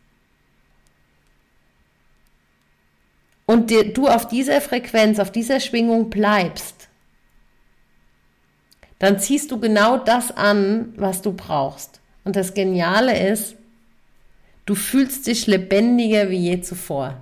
Und 3.46 3.70
du 3.70 4.08
auf 4.08 4.26
dieser 4.26 4.60
Frequenz, 4.60 5.18
auf 5.18 5.30
dieser 5.30 5.60
Schwingung 5.60 6.10
bleibst 6.10 6.83
dann 8.98 9.18
ziehst 9.18 9.50
du 9.50 9.58
genau 9.58 9.98
das 9.98 10.30
an, 10.36 10.92
was 10.96 11.22
du 11.22 11.32
brauchst. 11.32 12.00
Und 12.24 12.36
das 12.36 12.54
Geniale 12.54 13.28
ist, 13.28 13.56
du 14.66 14.74
fühlst 14.74 15.26
dich 15.26 15.46
lebendiger 15.46 16.30
wie 16.30 16.38
je 16.38 16.60
zuvor. 16.60 17.16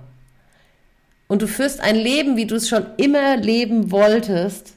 Und 1.27 1.41
du 1.41 1.47
führst 1.47 1.79
ein 1.79 1.95
Leben, 1.95 2.37
wie 2.37 2.45
du 2.45 2.55
es 2.55 2.69
schon 2.69 2.85
immer 2.97 3.37
leben 3.37 3.91
wolltest. 3.91 4.73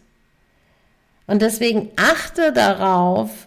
Und 1.27 1.43
deswegen 1.43 1.91
achte 1.97 2.53
darauf, 2.53 3.47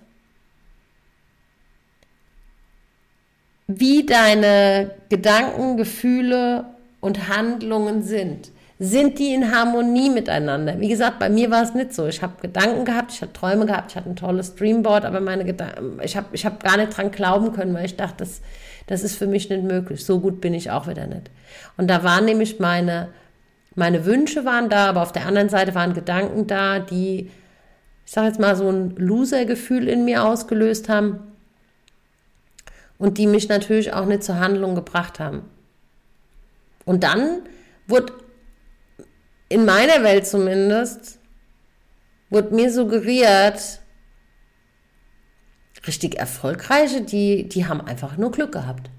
wie 3.68 4.06
deine 4.06 4.96
Gedanken, 5.10 5.78
Gefühle 5.78 6.66
und 7.02 7.28
Handlungen 7.30 8.04
sind 8.04 8.52
sind 8.82 9.20
die 9.20 9.34
in 9.34 9.54
Harmonie 9.54 10.10
miteinander? 10.10 10.80
Wie 10.80 10.88
gesagt, 10.88 11.20
bei 11.20 11.30
mir 11.30 11.52
war 11.52 11.64
es 11.64 11.74
nicht 11.74 11.94
so. 11.94 12.08
Ich 12.08 12.24
habe 12.24 12.42
Gedanken 12.42 12.86
gehabt, 12.86 13.12
ich 13.12 13.22
hatte 13.22 13.34
Träume 13.34 13.66
gehabt, 13.66 13.92
ich 13.92 13.98
hatte 13.98 14.10
ein 14.10 14.16
tolles 14.16 14.56
Dreamboard, 14.56 15.04
aber 15.04 15.20
meine 15.20 15.44
Gedanken, 15.44 16.00
ich 16.02 16.16
habe 16.16 16.28
ich 16.32 16.46
hab 16.46 16.64
gar 16.64 16.78
nicht 16.78 16.98
dran 16.98 17.12
glauben 17.12 17.52
können, 17.52 17.74
weil 17.74 17.86
ich 17.86 17.98
dachte, 17.98 18.16
das, 18.20 18.40
das 18.88 19.04
ist 19.04 19.18
für 19.18 19.28
mich 19.28 19.50
nicht 19.50 19.64
möglich. 19.64 20.06
So 20.06 20.22
gut 20.22 20.40
bin 20.40 20.54
ich 20.54 20.72
auch 20.72 20.88
wieder 20.88 21.08
nicht. 21.08 21.30
Und 21.76 21.90
da 21.90 22.06
waren 22.06 22.24
nämlich 22.24 22.62
meine, 22.62 23.10
meine 23.76 24.06
Wünsche 24.06 24.46
waren 24.46 24.70
da, 24.70 24.88
aber 24.88 25.02
auf 25.02 25.12
der 25.12 25.26
anderen 25.26 25.50
Seite 25.50 25.76
waren 25.76 25.94
Gedanken 25.94 26.48
da, 26.48 26.80
die, 26.80 27.30
ich 28.06 28.12
sage 28.12 28.28
jetzt 28.28 28.40
mal, 28.40 28.56
so 28.56 28.70
ein 28.70 28.96
Loser-Gefühl 28.96 29.90
in 29.90 30.06
mir 30.06 30.24
ausgelöst 30.24 30.88
haben 30.88 31.20
und 32.98 33.18
die 33.18 33.28
mich 33.28 33.50
natürlich 33.50 33.92
auch 33.92 34.06
nicht 34.06 34.24
zur 34.24 34.40
Handlung 34.40 34.74
gebracht 34.74 35.20
haben. 35.20 35.42
Und 36.86 37.04
dann 37.04 37.42
wurde 37.86 38.14
in 39.50 39.66
meiner 39.66 40.04
Welt 40.04 40.28
zumindest, 40.28 41.20
wurde 42.30 42.54
mir 42.54 42.72
suggeriert, 42.72 43.80
richtig 45.88 46.20
erfolgreiche, 46.20 47.02
die, 47.02 47.50
die 47.50 47.66
haben 47.66 47.82
einfach 47.82 48.18
nur 48.18 48.32
Glück 48.32 48.52
gehabt. 48.52 48.90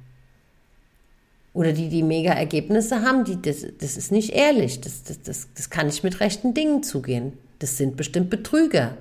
Oder 1.52 1.72
die, 1.72 1.88
die 1.88 2.02
mega 2.02 2.32
Ergebnisse 2.32 3.02
haben, 3.02 3.24
die, 3.24 3.40
das, 3.40 3.64
das 3.78 3.96
ist 3.96 4.12
nicht 4.12 4.30
ehrlich. 4.30 4.80
Das, 4.80 5.02
das, 5.02 5.20
das, 5.22 5.48
das 5.54 5.70
kann 5.70 5.86
nicht 5.86 6.04
mit 6.04 6.20
rechten 6.20 6.54
Dingen 6.54 6.82
zugehen. 6.82 7.32
Das 7.58 7.76
sind 7.76 7.96
bestimmt 7.96 8.30
Betrüger. 8.30 8.96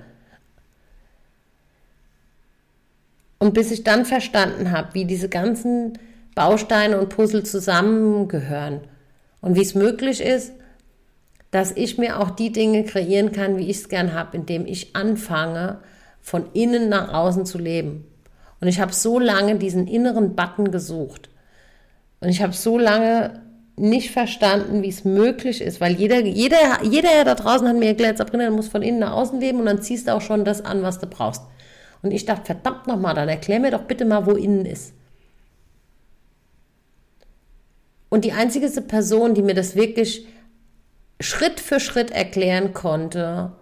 Und 3.38 3.54
bis 3.54 3.70
ich 3.70 3.84
dann 3.84 4.04
verstanden 4.04 4.70
habe, 4.70 4.94
wie 4.94 5.04
diese 5.04 5.28
ganzen 5.28 5.98
Bausteine 6.34 7.00
und 7.00 7.08
Puzzle 7.08 7.44
zusammengehören 7.44 8.80
und 9.40 9.56
wie 9.56 9.62
es 9.62 9.74
möglich 9.74 10.20
ist, 10.20 10.52
dass 11.50 11.72
ich 11.72 11.98
mir 11.98 12.20
auch 12.20 12.30
die 12.30 12.52
Dinge 12.52 12.84
kreieren 12.84 13.32
kann, 13.32 13.56
wie 13.56 13.68
ich 13.68 13.78
es 13.78 13.88
gern 13.88 14.14
habe, 14.14 14.36
indem 14.36 14.66
ich 14.66 14.94
anfange, 14.94 15.78
von 16.20 16.44
innen 16.52 16.88
nach 16.88 17.12
außen 17.12 17.46
zu 17.46 17.58
leben. 17.58 18.04
Und 18.60 18.68
ich 18.68 18.80
habe 18.80 18.92
so 18.92 19.18
lange 19.18 19.56
diesen 19.56 19.88
inneren 19.88 20.36
Button 20.36 20.70
gesucht. 20.70 21.30
Und 22.20 22.28
ich 22.28 22.42
habe 22.42 22.52
so 22.52 22.78
lange 22.78 23.40
nicht 23.76 24.10
verstanden, 24.10 24.82
wie 24.82 24.88
es 24.88 25.04
möglich 25.04 25.62
ist, 25.62 25.80
weil 25.80 25.94
jeder, 25.94 26.20
jeder, 26.20 26.84
jeder 26.84 27.24
da 27.24 27.34
draußen 27.34 27.66
hat 27.66 27.76
mir 27.76 27.88
erklärt, 27.88 28.18
Sabrina, 28.18 28.46
du 28.46 28.54
musst 28.54 28.70
von 28.70 28.82
innen 28.82 28.98
nach 28.98 29.12
außen 29.12 29.40
leben 29.40 29.58
und 29.60 29.66
dann 29.66 29.80
ziehst 29.80 30.06
du 30.06 30.14
auch 30.14 30.20
schon 30.20 30.44
das 30.44 30.62
an, 30.62 30.82
was 30.82 30.98
du 30.98 31.06
brauchst. 31.06 31.42
Und 32.02 32.10
ich 32.12 32.26
dachte, 32.26 32.44
verdammt 32.44 32.86
nochmal, 32.86 33.14
dann 33.14 33.28
erklär 33.28 33.58
mir 33.58 33.70
doch 33.70 33.84
bitte 33.84 34.04
mal, 34.04 34.26
wo 34.26 34.32
innen 34.32 34.66
ist. 34.66 34.92
Und 38.10 38.24
die 38.24 38.32
einzige 38.32 38.68
Person, 38.82 39.34
die 39.34 39.42
mir 39.42 39.54
das 39.54 39.76
wirklich 39.76 40.26
Schritt 41.20 41.60
für 41.60 41.80
Schritt 41.80 42.10
erklären 42.10 42.72
konnte, 42.72 43.52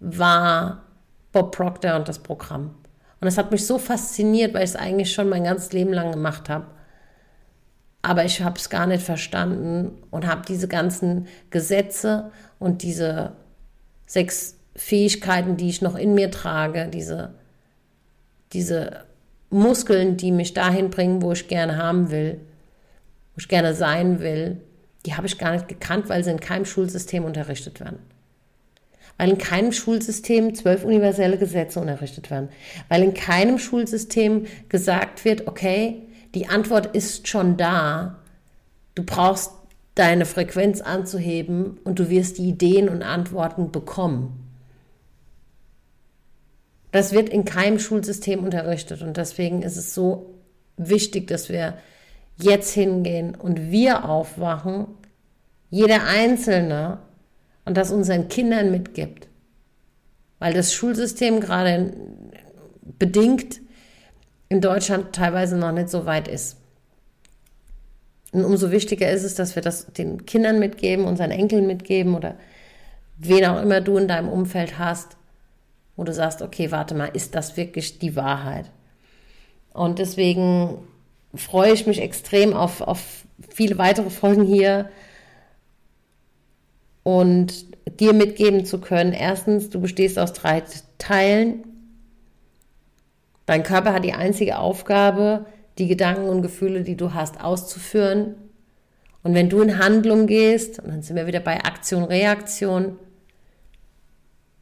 war 0.00 0.84
Bob 1.32 1.54
Proctor 1.54 1.96
und 1.96 2.08
das 2.08 2.18
Programm. 2.18 2.74
Und 3.20 3.28
es 3.28 3.36
hat 3.36 3.52
mich 3.52 3.66
so 3.66 3.78
fasziniert, 3.78 4.54
weil 4.54 4.64
ich 4.64 4.70
es 4.70 4.76
eigentlich 4.76 5.12
schon 5.12 5.28
mein 5.28 5.44
ganzes 5.44 5.72
Leben 5.72 5.92
lang 5.92 6.10
gemacht 6.10 6.48
habe. 6.48 6.66
Aber 8.02 8.24
ich 8.24 8.40
habe 8.40 8.58
es 8.58 8.70
gar 8.70 8.86
nicht 8.86 9.02
verstanden 9.02 9.92
und 10.10 10.26
habe 10.26 10.42
diese 10.48 10.68
ganzen 10.68 11.28
Gesetze 11.50 12.30
und 12.58 12.82
diese 12.82 13.32
sechs 14.06 14.56
Fähigkeiten, 14.74 15.58
die 15.58 15.68
ich 15.68 15.82
noch 15.82 15.96
in 15.96 16.14
mir 16.14 16.30
trage, 16.30 16.88
diese, 16.88 17.34
diese 18.54 19.04
Muskeln, 19.50 20.16
die 20.16 20.32
mich 20.32 20.54
dahin 20.54 20.88
bringen, 20.88 21.20
wo 21.20 21.32
ich 21.32 21.46
gerne 21.46 21.76
haben 21.76 22.10
will, 22.10 22.40
wo 23.34 23.40
ich 23.40 23.48
gerne 23.48 23.74
sein 23.74 24.20
will, 24.20 24.62
die 25.06 25.14
habe 25.14 25.26
ich 25.26 25.38
gar 25.38 25.52
nicht 25.52 25.68
gekannt, 25.68 26.08
weil 26.08 26.22
sie 26.24 26.30
in 26.30 26.40
keinem 26.40 26.64
Schulsystem 26.64 27.24
unterrichtet 27.24 27.80
werden. 27.80 27.98
Weil 29.16 29.30
in 29.30 29.38
keinem 29.38 29.72
Schulsystem 29.72 30.54
zwölf 30.54 30.84
universelle 30.84 31.38
Gesetze 31.38 31.80
unterrichtet 31.80 32.30
werden. 32.30 32.48
Weil 32.88 33.02
in 33.02 33.14
keinem 33.14 33.58
Schulsystem 33.58 34.46
gesagt 34.68 35.24
wird, 35.24 35.46
okay, 35.46 36.02
die 36.34 36.48
Antwort 36.48 36.94
ist 36.94 37.28
schon 37.28 37.56
da. 37.56 38.18
Du 38.94 39.02
brauchst 39.04 39.52
deine 39.94 40.24
Frequenz 40.24 40.80
anzuheben 40.80 41.78
und 41.84 41.98
du 41.98 42.08
wirst 42.08 42.38
die 42.38 42.48
Ideen 42.48 42.88
und 42.88 43.02
Antworten 43.02 43.70
bekommen. 43.72 44.48
Das 46.92 47.12
wird 47.12 47.28
in 47.28 47.44
keinem 47.44 47.78
Schulsystem 47.78 48.42
unterrichtet 48.42 49.02
und 49.02 49.16
deswegen 49.16 49.62
ist 49.62 49.76
es 49.76 49.94
so 49.94 50.34
wichtig, 50.76 51.28
dass 51.28 51.48
wir 51.48 51.74
jetzt 52.42 52.72
hingehen 52.72 53.34
und 53.34 53.70
wir 53.70 54.08
aufwachen, 54.08 54.86
jeder 55.70 56.04
Einzelne, 56.04 56.98
und 57.64 57.76
das 57.76 57.92
unseren 57.92 58.28
Kindern 58.28 58.70
mitgibt. 58.70 59.28
Weil 60.38 60.54
das 60.54 60.72
Schulsystem 60.72 61.40
gerade 61.40 61.92
bedingt 62.98 63.60
in 64.48 64.60
Deutschland 64.60 65.12
teilweise 65.12 65.56
noch 65.56 65.70
nicht 65.70 65.88
so 65.88 66.06
weit 66.06 66.26
ist. 66.26 66.56
Und 68.32 68.44
umso 68.44 68.70
wichtiger 68.70 69.10
ist 69.10 69.24
es, 69.24 69.34
dass 69.34 69.54
wir 69.54 69.62
das 69.62 69.92
den 69.92 70.24
Kindern 70.26 70.58
mitgeben, 70.58 71.04
unseren 71.04 71.30
Enkeln 71.30 71.66
mitgeben 71.66 72.14
oder 72.14 72.36
wen 73.18 73.46
auch 73.46 73.62
immer 73.62 73.80
du 73.80 73.96
in 73.98 74.08
deinem 74.08 74.28
Umfeld 74.28 74.78
hast, 74.78 75.16
wo 75.96 76.04
du 76.04 76.12
sagst, 76.12 76.42
okay, 76.42 76.70
warte 76.70 76.94
mal, 76.94 77.10
ist 77.12 77.34
das 77.34 77.56
wirklich 77.56 77.98
die 77.98 78.16
Wahrheit? 78.16 78.70
Und 79.72 79.98
deswegen 79.98 80.78
freue 81.34 81.72
ich 81.72 81.86
mich 81.86 82.00
extrem 82.00 82.54
auf, 82.54 82.80
auf 82.80 83.24
viele 83.48 83.78
weitere 83.78 84.10
Folgen 84.10 84.44
hier 84.44 84.90
und 87.02 87.66
dir 87.98 88.12
mitgeben 88.12 88.64
zu 88.64 88.80
können. 88.80 89.12
Erstens, 89.12 89.70
du 89.70 89.80
bestehst 89.80 90.18
aus 90.18 90.32
drei 90.32 90.62
Teilen. 90.98 91.64
Dein 93.46 93.62
Körper 93.62 93.92
hat 93.92 94.04
die 94.04 94.12
einzige 94.12 94.58
Aufgabe, 94.58 95.46
die 95.78 95.88
Gedanken 95.88 96.28
und 96.28 96.42
Gefühle, 96.42 96.82
die 96.82 96.96
du 96.96 97.14
hast, 97.14 97.42
auszuführen. 97.42 98.34
Und 99.22 99.34
wenn 99.34 99.48
du 99.48 99.60
in 99.60 99.78
Handlung 99.78 100.26
gehst, 100.26 100.78
und 100.78 100.88
dann 100.88 101.02
sind 101.02 101.16
wir 101.16 101.26
wieder 101.26 101.40
bei 101.40 101.62
Aktion, 101.64 102.04
Reaktion, 102.04 102.96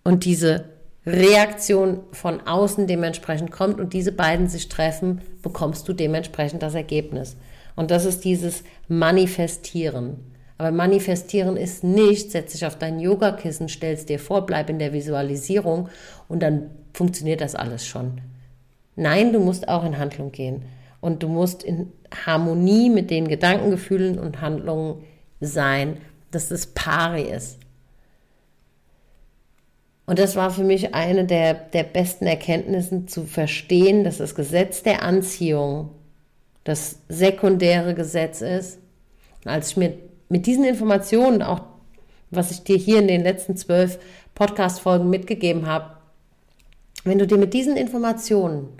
und 0.04 0.24
diese 0.24 0.64
Reaktion 1.08 2.00
von 2.12 2.46
außen 2.46 2.86
dementsprechend 2.86 3.50
kommt 3.50 3.80
und 3.80 3.92
diese 3.92 4.12
beiden 4.12 4.48
sich 4.48 4.68
treffen, 4.68 5.20
bekommst 5.42 5.88
du 5.88 5.92
dementsprechend 5.92 6.62
das 6.62 6.74
Ergebnis. 6.74 7.36
Und 7.76 7.90
das 7.90 8.04
ist 8.04 8.24
dieses 8.24 8.64
Manifestieren. 8.88 10.34
Aber 10.58 10.72
manifestieren 10.72 11.56
ist 11.56 11.84
nicht, 11.84 12.32
setz 12.32 12.52
dich 12.52 12.66
auf 12.66 12.76
dein 12.76 12.98
Yogakissen, 12.98 13.68
stellst 13.68 14.08
dir 14.08 14.18
vor, 14.18 14.44
bleib 14.44 14.68
in 14.68 14.80
der 14.80 14.92
Visualisierung 14.92 15.88
und 16.28 16.42
dann 16.42 16.70
funktioniert 16.92 17.40
das 17.40 17.54
alles 17.54 17.86
schon. 17.86 18.20
Nein, 18.96 19.32
du 19.32 19.38
musst 19.38 19.68
auch 19.68 19.84
in 19.84 19.98
Handlung 19.98 20.32
gehen. 20.32 20.64
Und 21.00 21.22
du 21.22 21.28
musst 21.28 21.62
in 21.62 21.92
Harmonie 22.26 22.90
mit 22.90 23.10
den 23.10 23.28
Gedanken, 23.28 23.70
Gefühlen 23.70 24.18
und 24.18 24.40
Handlungen 24.40 25.04
sein, 25.40 25.98
dass 26.32 26.50
es 26.50 26.66
pari 26.66 27.22
ist. 27.22 27.58
Und 30.08 30.18
das 30.18 30.36
war 30.36 30.50
für 30.50 30.64
mich 30.64 30.94
eine 30.94 31.26
der, 31.26 31.52
der 31.52 31.82
besten 31.82 32.26
Erkenntnisse 32.26 33.04
zu 33.04 33.24
verstehen, 33.26 34.04
dass 34.04 34.16
das 34.16 34.34
Gesetz 34.34 34.82
der 34.82 35.02
Anziehung 35.02 35.90
das 36.64 37.00
sekundäre 37.10 37.94
Gesetz 37.94 38.40
ist. 38.40 38.78
Als 39.44 39.72
ich 39.72 39.76
mir 39.76 39.98
mit 40.30 40.46
diesen 40.46 40.64
Informationen, 40.64 41.42
auch 41.42 41.60
was 42.30 42.50
ich 42.50 42.62
dir 42.62 42.78
hier 42.78 43.00
in 43.00 43.06
den 43.06 43.22
letzten 43.22 43.54
zwölf 43.58 43.98
Podcast-Folgen 44.34 45.10
mitgegeben 45.10 45.66
habe, 45.66 45.90
wenn 47.04 47.18
du 47.18 47.26
dir 47.26 47.36
mit 47.36 47.52
diesen 47.52 47.76
Informationen 47.76 48.70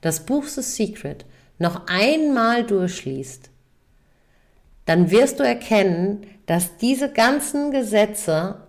das 0.00 0.26
Buch 0.26 0.44
The 0.44 0.62
Secret 0.62 1.24
noch 1.58 1.88
einmal 1.88 2.62
durchliest, 2.64 3.50
dann 4.86 5.10
wirst 5.10 5.40
du 5.40 5.42
erkennen, 5.42 6.20
dass 6.46 6.76
diese 6.76 7.12
ganzen 7.12 7.72
Gesetze 7.72 8.67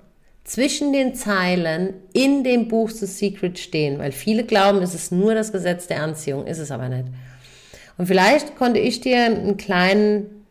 zwischen 0.49 0.93
den 0.93 1.13
Zeilen 1.13 1.93
in 2.11 2.43
dem 2.43 2.69
Buch 2.69 2.89
The 2.89 3.05
Secret 3.05 3.59
stehen, 3.59 3.99
weil 3.99 4.11
viele 4.11 4.43
glauben, 4.43 4.81
es 4.81 4.95
ist 4.95 5.11
nur 5.11 5.35
das 5.35 5.51
Gesetz 5.51 5.85
der 5.85 6.01
Anziehung, 6.01 6.47
ist 6.47 6.57
es 6.57 6.71
aber 6.71 6.89
nicht. 6.89 7.05
Und 7.99 8.07
vielleicht 8.07 8.55
konnte 8.55 8.79
ich 8.79 8.99
dir 8.99 9.25
einen 9.25 9.57
kleinen 9.57 10.43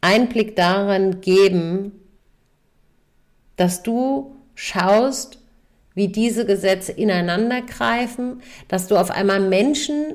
Einblick 0.00 0.54
daran 0.54 1.20
geben, 1.20 1.90
dass 3.56 3.82
du 3.82 4.36
schaust, 4.54 5.40
wie 5.94 6.06
diese 6.06 6.46
Gesetze 6.46 6.92
ineinander 6.92 7.62
greifen, 7.62 8.42
dass 8.68 8.86
du 8.86 8.96
auf 8.96 9.10
einmal 9.10 9.40
Menschen 9.40 10.14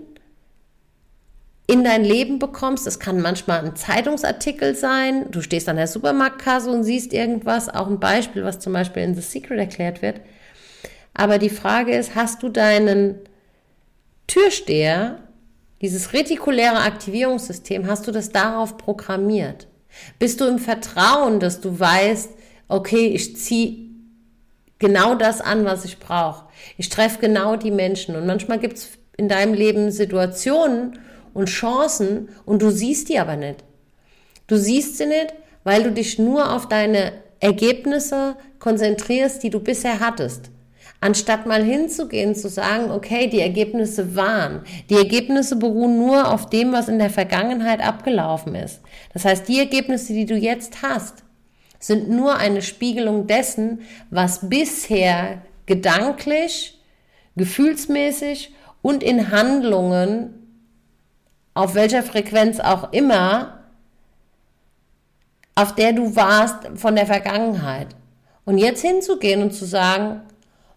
in 1.67 1.83
dein 1.83 2.03
Leben 2.03 2.39
bekommst. 2.39 2.85
Es 2.85 2.99
kann 2.99 3.21
manchmal 3.21 3.65
ein 3.65 3.75
Zeitungsartikel 3.75 4.75
sein. 4.75 5.31
Du 5.31 5.41
stehst 5.41 5.67
an 5.67 5.77
der 5.77 5.87
Supermarktkasse 5.87 6.69
und 6.69 6.83
siehst 6.83 7.13
irgendwas. 7.13 7.69
Auch 7.69 7.87
ein 7.87 7.99
Beispiel, 7.99 8.43
was 8.43 8.59
zum 8.59 8.73
Beispiel 8.73 9.03
in 9.03 9.15
The 9.15 9.21
Secret 9.21 9.57
erklärt 9.57 10.01
wird. 10.01 10.21
Aber 11.13 11.39
die 11.39 11.49
Frage 11.49 11.95
ist, 11.95 12.13
hast 12.15 12.43
du 12.43 12.49
deinen 12.49 13.15
Türsteher, 14.27 15.19
dieses 15.81 16.13
retikuläre 16.13 16.79
Aktivierungssystem, 16.79 17.87
hast 17.87 18.07
du 18.07 18.11
das 18.11 18.29
darauf 18.29 18.77
programmiert? 18.77 19.67
Bist 20.19 20.41
du 20.41 20.45
im 20.45 20.59
Vertrauen, 20.59 21.39
dass 21.39 21.61
du 21.61 21.79
weißt, 21.79 22.31
okay, 22.67 23.07
ich 23.07 23.37
ziehe 23.37 23.85
genau 24.77 25.15
das 25.15 25.41
an, 25.41 25.65
was 25.65 25.85
ich 25.85 25.99
brauche. 25.99 26.45
Ich 26.77 26.89
treffe 26.89 27.19
genau 27.19 27.55
die 27.55 27.71
Menschen. 27.71 28.15
Und 28.15 28.25
manchmal 28.25 28.59
gibt 28.59 28.77
es 28.77 28.89
in 29.17 29.29
deinem 29.29 29.53
Leben 29.53 29.91
Situationen, 29.91 30.99
und 31.35 31.49
Chancen 31.49 32.29
und 32.45 32.63
du 32.63 32.71
siehst 32.71 33.09
die 33.09 33.19
aber 33.19 33.35
nicht. 33.35 33.63
Du 34.47 34.57
siehst 34.57 34.97
sie 34.97 35.05
nicht, 35.05 35.35
weil 35.63 35.83
du 35.83 35.91
dich 35.91 36.17
nur 36.17 36.51
auf 36.51 36.67
deine 36.67 37.11
Ergebnisse 37.39 38.35
konzentrierst, 38.59 39.43
die 39.43 39.51
du 39.51 39.59
bisher 39.59 39.99
hattest. 39.99 40.49
Anstatt 41.01 41.45
mal 41.45 41.63
hinzugehen, 41.63 42.33
zu 42.35 42.49
sagen, 42.49 42.89
okay, 42.89 43.27
die 43.27 43.41
Ergebnisse 43.41 44.15
waren. 44.15 44.61
Die 44.89 44.95
Ergebnisse 44.95 45.57
beruhen 45.57 45.97
nur 45.97 46.31
auf 46.31 46.49
dem, 46.49 46.71
was 46.71 46.87
in 46.87 46.97
der 46.97 47.09
Vergangenheit 47.09 47.85
abgelaufen 47.85 48.55
ist. 48.55 48.81
Das 49.13 49.25
heißt, 49.25 49.47
die 49.47 49.59
Ergebnisse, 49.59 50.13
die 50.13 50.25
du 50.25 50.35
jetzt 50.35 50.81
hast, 50.81 51.23
sind 51.79 52.09
nur 52.09 52.37
eine 52.37 52.61
Spiegelung 52.61 53.27
dessen, 53.27 53.81
was 54.09 54.49
bisher 54.49 55.41
gedanklich, 55.65 56.79
gefühlsmäßig 57.35 58.55
und 58.81 59.03
in 59.03 59.31
Handlungen 59.31 60.44
auf 61.55 61.73
welcher 61.73 62.03
Frequenz 62.03 62.59
auch 62.59 62.93
immer, 62.93 63.59
auf 65.55 65.73
der 65.73 65.93
du 65.93 66.15
warst 66.15 66.57
von 66.75 66.95
der 66.95 67.07
Vergangenheit. 67.07 67.87
Und 68.43 68.59
jetzt 68.59 68.81
hinzugehen 68.81 69.41
und 69.41 69.53
zu 69.53 69.65
sagen, 69.65 70.21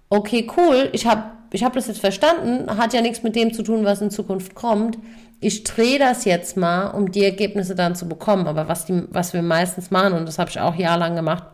okay, 0.08 0.48
cool, 0.56 0.88
ich 0.92 1.06
habe 1.06 1.24
ich 1.50 1.64
hab 1.64 1.72
das 1.72 1.86
jetzt 1.86 2.00
verstanden, 2.00 2.76
hat 2.76 2.92
ja 2.92 3.00
nichts 3.00 3.22
mit 3.22 3.34
dem 3.34 3.52
zu 3.54 3.62
tun, 3.62 3.84
was 3.84 4.02
in 4.02 4.10
Zukunft 4.10 4.54
kommt. 4.54 4.98
Ich 5.40 5.64
drehe 5.64 5.98
das 5.98 6.24
jetzt 6.24 6.56
mal, 6.56 6.88
um 6.88 7.10
die 7.10 7.24
Ergebnisse 7.24 7.74
dann 7.74 7.96
zu 7.96 8.06
bekommen. 8.06 8.46
Aber 8.46 8.68
was, 8.68 8.84
die, 8.84 9.04
was 9.10 9.32
wir 9.32 9.42
meistens 9.42 9.90
machen, 9.90 10.12
und 10.12 10.26
das 10.26 10.38
habe 10.38 10.50
ich 10.50 10.60
auch 10.60 10.74
jahrelang 10.74 11.16
gemacht, 11.16 11.44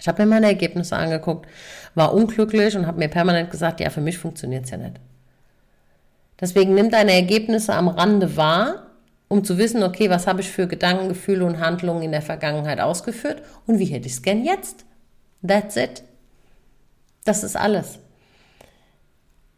ich 0.00 0.08
habe 0.08 0.22
mir 0.22 0.28
meine 0.28 0.46
Ergebnisse 0.46 0.96
angeguckt, 0.96 1.46
war 1.94 2.14
unglücklich 2.14 2.76
und 2.76 2.86
habe 2.86 2.98
mir 2.98 3.08
permanent 3.08 3.50
gesagt, 3.50 3.80
ja, 3.80 3.90
für 3.90 4.00
mich 4.00 4.16
funktioniert 4.16 4.64
es 4.64 4.70
ja 4.70 4.78
nicht. 4.78 4.94
Deswegen 6.40 6.74
nimm 6.74 6.90
deine 6.90 7.12
Ergebnisse 7.12 7.74
am 7.74 7.88
Rande 7.88 8.36
wahr, 8.36 8.86
um 9.28 9.44
zu 9.44 9.58
wissen, 9.58 9.82
okay, 9.82 10.08
was 10.08 10.26
habe 10.26 10.40
ich 10.40 10.48
für 10.48 10.66
Gedanken, 10.66 11.08
Gefühle 11.08 11.44
und 11.44 11.60
Handlungen 11.60 12.02
in 12.02 12.12
der 12.12 12.22
Vergangenheit 12.22 12.80
ausgeführt 12.80 13.42
und 13.66 13.78
wie 13.78 13.86
hätte 13.86 14.06
ich 14.06 14.14
es 14.14 14.22
gern 14.22 14.44
jetzt? 14.44 14.84
That's 15.46 15.76
it. 15.76 16.02
Das 17.24 17.44
ist 17.44 17.56
alles. 17.56 17.98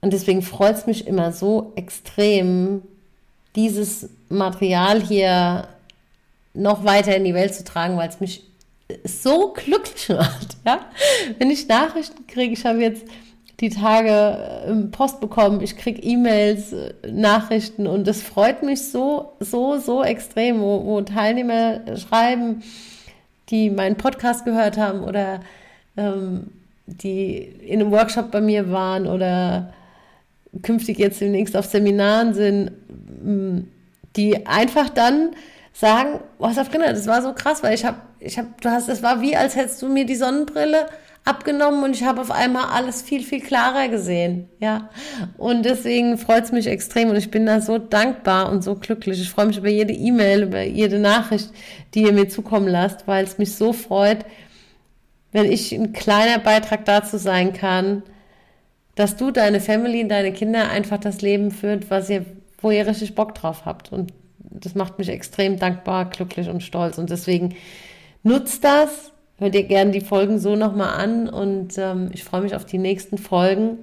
Und 0.00 0.12
deswegen 0.12 0.42
freut 0.42 0.76
es 0.76 0.86
mich 0.86 1.06
immer 1.06 1.32
so 1.32 1.72
extrem, 1.76 2.82
dieses 3.54 4.08
Material 4.28 5.02
hier 5.02 5.68
noch 6.54 6.84
weiter 6.84 7.14
in 7.16 7.24
die 7.24 7.34
Welt 7.34 7.54
zu 7.54 7.64
tragen, 7.64 7.96
weil 7.96 8.08
es 8.08 8.20
mich 8.20 8.44
so 9.04 9.52
glücklich 9.52 10.08
macht. 10.16 10.56
Ja? 10.64 10.86
Wenn 11.38 11.50
ich 11.50 11.68
Nachrichten 11.68 12.26
kriege, 12.26 12.54
ich 12.54 12.64
habe 12.64 12.80
jetzt 12.80 13.04
die 13.60 13.68
Tage 13.68 14.64
äh, 14.66 14.74
Post 14.90 15.20
bekommen, 15.20 15.60
ich 15.60 15.76
kriege 15.76 16.00
E-Mails, 16.02 16.72
äh, 16.72 16.94
Nachrichten 17.10 17.86
und 17.86 18.08
es 18.08 18.22
freut 18.22 18.62
mich 18.62 18.90
so, 18.90 19.32
so, 19.40 19.78
so 19.78 20.02
extrem, 20.02 20.60
wo, 20.60 20.84
wo, 20.84 21.00
Teilnehmer 21.02 21.80
schreiben, 21.96 22.62
die 23.50 23.70
meinen 23.70 23.96
Podcast 23.96 24.44
gehört 24.44 24.78
haben 24.78 25.02
oder 25.02 25.40
ähm, 25.96 26.50
die 26.86 27.36
in 27.38 27.80
einem 27.80 27.90
Workshop 27.90 28.30
bei 28.30 28.40
mir 28.40 28.72
waren 28.72 29.06
oder 29.06 29.72
künftig 30.62 30.98
jetzt 30.98 31.20
demnächst 31.20 31.56
auf 31.56 31.66
Seminaren 31.66 32.34
sind, 32.34 32.70
mm, 33.22 33.68
die 34.16 34.46
einfach 34.46 34.88
dann 34.88 35.30
sagen, 35.72 36.20
was 36.38 36.58
auf 36.58 36.70
Kinder, 36.70 36.92
das 36.92 37.06
war 37.06 37.22
so 37.22 37.32
krass, 37.32 37.62
weil 37.62 37.74
ich 37.74 37.84
habe, 37.84 37.98
ich 38.18 38.38
habe, 38.38 38.48
du 38.60 38.70
hast, 38.70 38.88
es 38.88 39.02
war 39.02 39.20
wie, 39.20 39.36
als 39.36 39.54
hättest 39.54 39.80
du 39.82 39.88
mir 39.88 40.06
die 40.06 40.16
Sonnenbrille 40.16 40.86
abgenommen 41.24 41.84
und 41.84 41.94
ich 41.94 42.04
habe 42.04 42.20
auf 42.20 42.30
einmal 42.30 42.66
alles 42.70 43.02
viel, 43.02 43.22
viel 43.22 43.40
klarer 43.40 43.88
gesehen. 43.88 44.48
Ja. 44.58 44.90
Und 45.36 45.64
deswegen 45.64 46.18
freut 46.18 46.44
es 46.44 46.52
mich 46.52 46.66
extrem 46.66 47.10
und 47.10 47.16
ich 47.16 47.30
bin 47.30 47.46
da 47.46 47.60
so 47.60 47.78
dankbar 47.78 48.50
und 48.50 48.64
so 48.64 48.74
glücklich. 48.74 49.20
Ich 49.20 49.30
freue 49.30 49.46
mich 49.46 49.58
über 49.58 49.68
jede 49.68 49.92
E-Mail, 49.92 50.44
über 50.44 50.62
jede 50.62 50.98
Nachricht, 50.98 51.50
die 51.94 52.02
ihr 52.02 52.12
mir 52.12 52.28
zukommen 52.28 52.68
lasst, 52.68 53.06
weil 53.06 53.24
es 53.24 53.38
mich 53.38 53.54
so 53.54 53.72
freut, 53.72 54.24
wenn 55.32 55.50
ich 55.50 55.72
ein 55.72 55.92
kleiner 55.92 56.38
Beitrag 56.38 56.84
dazu 56.84 57.18
sein 57.18 57.52
kann, 57.52 58.02
dass 58.94 59.16
du, 59.16 59.30
deine 59.30 59.60
Family, 59.60 60.06
deine 60.08 60.32
Kinder 60.32 60.68
einfach 60.68 60.98
das 60.98 61.22
Leben 61.22 61.50
führt, 61.50 61.90
was 61.90 62.10
ihr, 62.10 62.24
wo 62.60 62.70
ihr 62.70 62.86
richtig 62.86 63.14
Bock 63.14 63.34
drauf 63.34 63.64
habt. 63.64 63.92
Und 63.92 64.12
das 64.38 64.74
macht 64.74 64.98
mich 64.98 65.08
extrem 65.08 65.58
dankbar, 65.58 66.10
glücklich 66.10 66.48
und 66.48 66.62
stolz. 66.62 66.98
Und 66.98 67.10
deswegen 67.10 67.54
nutzt 68.22 68.64
das, 68.64 69.12
Hör 69.40 69.48
dir 69.48 69.62
gerne 69.62 69.90
die 69.90 70.02
Folgen 70.02 70.38
so 70.38 70.54
nochmal 70.54 71.00
an 71.02 71.26
und 71.26 71.78
ähm, 71.78 72.10
ich 72.12 72.24
freue 72.24 72.42
mich 72.42 72.54
auf 72.54 72.66
die 72.66 72.76
nächsten 72.76 73.16
Folgen. 73.16 73.78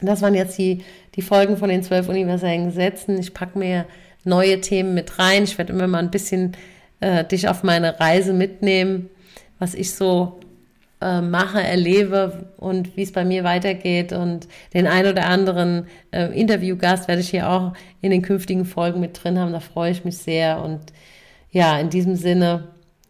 Das 0.00 0.22
waren 0.22 0.34
jetzt 0.34 0.56
die, 0.56 0.84
die 1.16 1.22
Folgen 1.22 1.56
von 1.56 1.68
den 1.68 1.82
zwölf 1.82 2.08
universellen 2.08 2.66
Gesetzen. 2.66 3.18
Ich 3.18 3.34
packe 3.34 3.58
mir 3.58 3.86
neue 4.22 4.60
Themen 4.60 4.94
mit 4.94 5.18
rein. 5.18 5.42
Ich 5.42 5.58
werde 5.58 5.72
immer 5.72 5.88
mal 5.88 5.98
ein 5.98 6.12
bisschen 6.12 6.52
äh, 7.00 7.24
dich 7.24 7.48
auf 7.48 7.64
meine 7.64 7.98
Reise 7.98 8.32
mitnehmen, 8.32 9.10
was 9.58 9.74
ich 9.74 9.92
so 9.92 10.38
äh, 11.00 11.22
mache, 11.22 11.60
erlebe 11.60 12.50
und 12.56 12.96
wie 12.96 13.02
es 13.02 13.10
bei 13.10 13.24
mir 13.24 13.42
weitergeht. 13.42 14.12
Und 14.12 14.46
den 14.74 14.86
ein 14.86 15.08
oder 15.08 15.26
anderen 15.26 15.88
äh, 16.12 16.26
Interviewgast 16.38 17.08
werde 17.08 17.20
ich 17.20 17.30
hier 17.30 17.50
auch 17.50 17.72
in 18.00 18.12
den 18.12 18.22
künftigen 18.22 18.64
Folgen 18.64 19.00
mit 19.00 19.20
drin 19.24 19.40
haben. 19.40 19.50
Da 19.50 19.58
freue 19.58 19.90
ich 19.90 20.04
mich 20.04 20.18
sehr. 20.18 20.62
Und 20.62 20.92
ja, 21.50 21.80
in 21.80 21.90
diesem 21.90 22.14
Sinne 22.14 22.68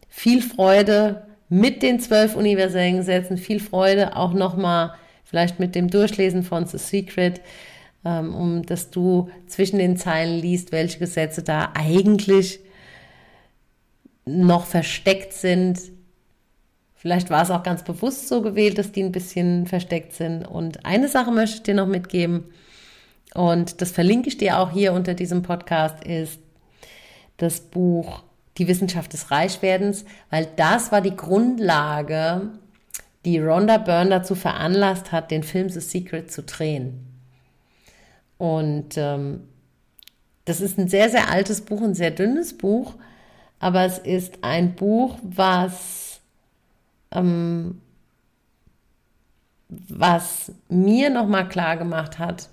viel 0.09 0.41
Freude 0.41 1.26
mit 1.49 1.81
den 1.81 1.99
zwölf 1.99 2.35
universellen 2.35 2.97
Gesetzen, 2.97 3.37
viel 3.37 3.59
Freude 3.59 4.15
auch 4.15 4.33
nochmal 4.33 4.93
vielleicht 5.23 5.59
mit 5.59 5.75
dem 5.75 5.89
Durchlesen 5.89 6.43
von 6.43 6.65
The 6.65 6.77
Secret, 6.77 7.41
ähm, 8.05 8.33
um 8.33 8.65
dass 8.65 8.89
du 8.89 9.29
zwischen 9.47 9.79
den 9.79 9.97
Zeilen 9.97 10.39
liest, 10.39 10.71
welche 10.71 10.99
Gesetze 10.99 11.43
da 11.43 11.71
eigentlich 11.73 12.59
noch 14.25 14.65
versteckt 14.65 15.33
sind. 15.33 15.79
Vielleicht 16.95 17.29
war 17.29 17.43
es 17.43 17.51
auch 17.51 17.63
ganz 17.63 17.83
bewusst 17.83 18.27
so 18.27 18.41
gewählt, 18.41 18.77
dass 18.77 18.91
die 18.91 19.03
ein 19.03 19.11
bisschen 19.11 19.67
versteckt 19.67 20.13
sind. 20.13 20.45
Und 20.45 20.85
eine 20.85 21.07
Sache 21.07 21.31
möchte 21.31 21.57
ich 21.57 21.63
dir 21.63 21.75
noch 21.75 21.87
mitgeben, 21.87 22.45
und 23.33 23.81
das 23.81 23.91
verlinke 23.91 24.29
ich 24.29 24.37
dir 24.37 24.57
auch 24.57 24.71
hier 24.71 24.93
unter 24.93 25.13
diesem 25.13 25.43
Podcast, 25.43 26.03
ist 26.03 26.39
das 27.37 27.59
Buch 27.59 28.23
Die 28.57 28.67
Wissenschaft 28.67 29.13
des 29.13 29.31
Reichwerdens, 29.31 30.05
weil 30.29 30.47
das 30.55 30.91
war 30.91 31.01
die 31.01 31.15
Grundlage, 31.15 32.49
die 33.25 33.39
Rhonda 33.39 33.77
Byrne 33.77 34.09
dazu 34.09 34.35
veranlasst 34.35 35.11
hat, 35.11 35.31
den 35.31 35.43
Film 35.43 35.69
The 35.69 35.79
Secret 35.79 36.31
zu 36.31 36.43
drehen. 36.43 37.05
Und 38.37 38.97
ähm, 38.97 39.41
das 40.45 40.61
ist 40.61 40.77
ein 40.77 40.87
sehr, 40.87 41.09
sehr 41.09 41.29
altes 41.29 41.61
Buch, 41.61 41.81
ein 41.81 41.93
sehr 41.93 42.11
dünnes 42.11 42.57
Buch, 42.57 42.93
aber 43.59 43.83
es 43.83 43.97
ist 43.97 44.43
ein 44.43 44.75
Buch, 44.75 45.17
was, 45.21 46.21
ähm, 47.11 47.81
was 49.67 50.51
mir 50.69 51.09
nochmal 51.09 51.49
klar 51.49 51.75
gemacht 51.75 52.19
hat, 52.19 52.49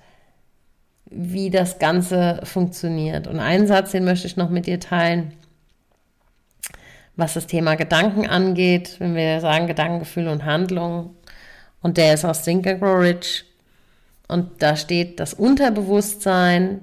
wie 1.07 1.51
das 1.51 1.79
Ganze 1.79 2.41
funktioniert. 2.43 3.29
Und 3.29 3.39
einen 3.39 3.67
Satz, 3.67 3.93
den 3.93 4.05
möchte 4.05 4.27
ich 4.27 4.37
noch 4.37 4.51
mit 4.51 4.67
dir 4.67 4.81
teilen, 4.81 5.33
was 7.17 7.35
das 7.35 7.47
Thema 7.47 7.77
Gedanken 7.77 8.27
angeht, 8.27 8.97
wenn 8.99 9.15
wir 9.15 9.41
sagen 9.41 9.67
Gedanken, 9.67 10.01
Gefühle 10.01 10.33
und 10.33 10.45
Handlungen. 10.45 11.11
Und 11.81 11.97
der 11.97 12.15
ist 12.15 12.25
aus 12.25 12.43
Think 12.43 12.67
and 12.67 12.81
Grow 12.81 13.01
Rich. 13.01 13.45
Und 14.27 14.63
da 14.63 14.77
steht, 14.77 15.21
das 15.21 15.35
Unterbewusstsein 15.35 16.81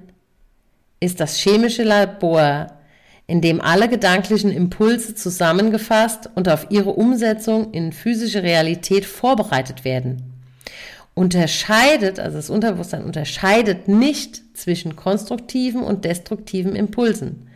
ist 1.00 1.20
das 1.20 1.36
chemische 1.36 1.82
Labor, 1.82 2.68
in 3.26 3.40
dem 3.40 3.60
alle 3.60 3.88
gedanklichen 3.88 4.52
Impulse 4.52 5.14
zusammengefasst 5.14 6.30
und 6.34 6.48
auf 6.48 6.66
ihre 6.70 6.90
Umsetzung 6.90 7.72
in 7.72 7.92
physische 7.92 8.42
Realität 8.42 9.04
vorbereitet 9.04 9.84
werden. 9.84 10.32
Unterscheidet, 11.14 12.18
also 12.18 12.36
das 12.36 12.50
Unterbewusstsein 12.50 13.04
unterscheidet 13.04 13.88
nicht 13.88 14.56
zwischen 14.56 14.96
konstruktiven 14.96 15.82
und 15.82 16.04
destruktiven 16.04 16.74
Impulsen. 16.74 17.48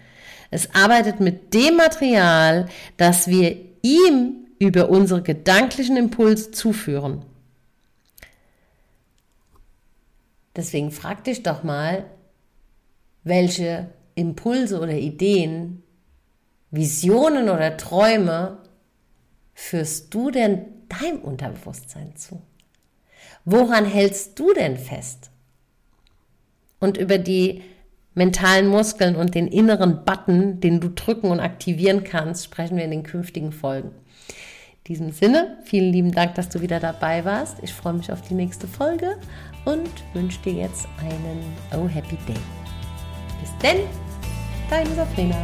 Es 0.50 0.74
arbeitet 0.74 1.20
mit 1.20 1.54
dem 1.54 1.76
Material, 1.76 2.68
das 2.96 3.28
wir 3.28 3.56
ihm 3.82 4.46
über 4.58 4.88
unsere 4.88 5.22
gedanklichen 5.22 5.96
Impulse 5.96 6.50
zuführen. 6.50 7.22
Deswegen 10.54 10.90
frag 10.90 11.24
dich 11.24 11.42
doch 11.42 11.62
mal, 11.62 12.06
welche 13.24 13.88
Impulse 14.14 14.80
oder 14.80 14.94
Ideen, 14.94 15.82
Visionen 16.70 17.48
oder 17.48 17.76
Träume 17.76 18.58
führst 19.52 20.12
du 20.14 20.30
denn 20.30 20.66
deinem 20.88 21.20
Unterbewusstsein 21.20 22.16
zu? 22.16 22.42
Woran 23.44 23.84
hältst 23.84 24.38
du 24.38 24.52
denn 24.54 24.76
fest? 24.76 25.30
Und 26.80 26.96
über 26.96 27.18
die 27.18 27.62
mentalen 28.16 28.66
Muskeln 28.66 29.14
und 29.14 29.34
den 29.34 29.46
inneren 29.46 30.04
Button, 30.04 30.58
den 30.58 30.80
du 30.80 30.88
drücken 30.88 31.30
und 31.30 31.38
aktivieren 31.38 32.02
kannst, 32.02 32.44
sprechen 32.44 32.76
wir 32.76 32.84
in 32.84 32.90
den 32.90 33.02
künftigen 33.02 33.52
Folgen. 33.52 33.90
In 33.90 34.84
diesem 34.88 35.12
Sinne, 35.12 35.58
vielen 35.64 35.92
lieben 35.92 36.12
Dank, 36.12 36.34
dass 36.34 36.48
du 36.48 36.60
wieder 36.60 36.80
dabei 36.80 37.24
warst. 37.24 37.58
Ich 37.62 37.72
freue 37.72 37.92
mich 37.92 38.10
auf 38.10 38.22
die 38.22 38.34
nächste 38.34 38.66
Folge 38.66 39.18
und 39.64 39.90
wünsche 40.14 40.40
dir 40.42 40.54
jetzt 40.54 40.88
einen 40.98 41.42
Oh 41.76 41.86
Happy 41.86 42.16
Day. 42.26 42.40
Bis 43.40 43.50
denn! 43.62 43.80
Deine 44.70 44.94
Sabrina. 44.94 45.36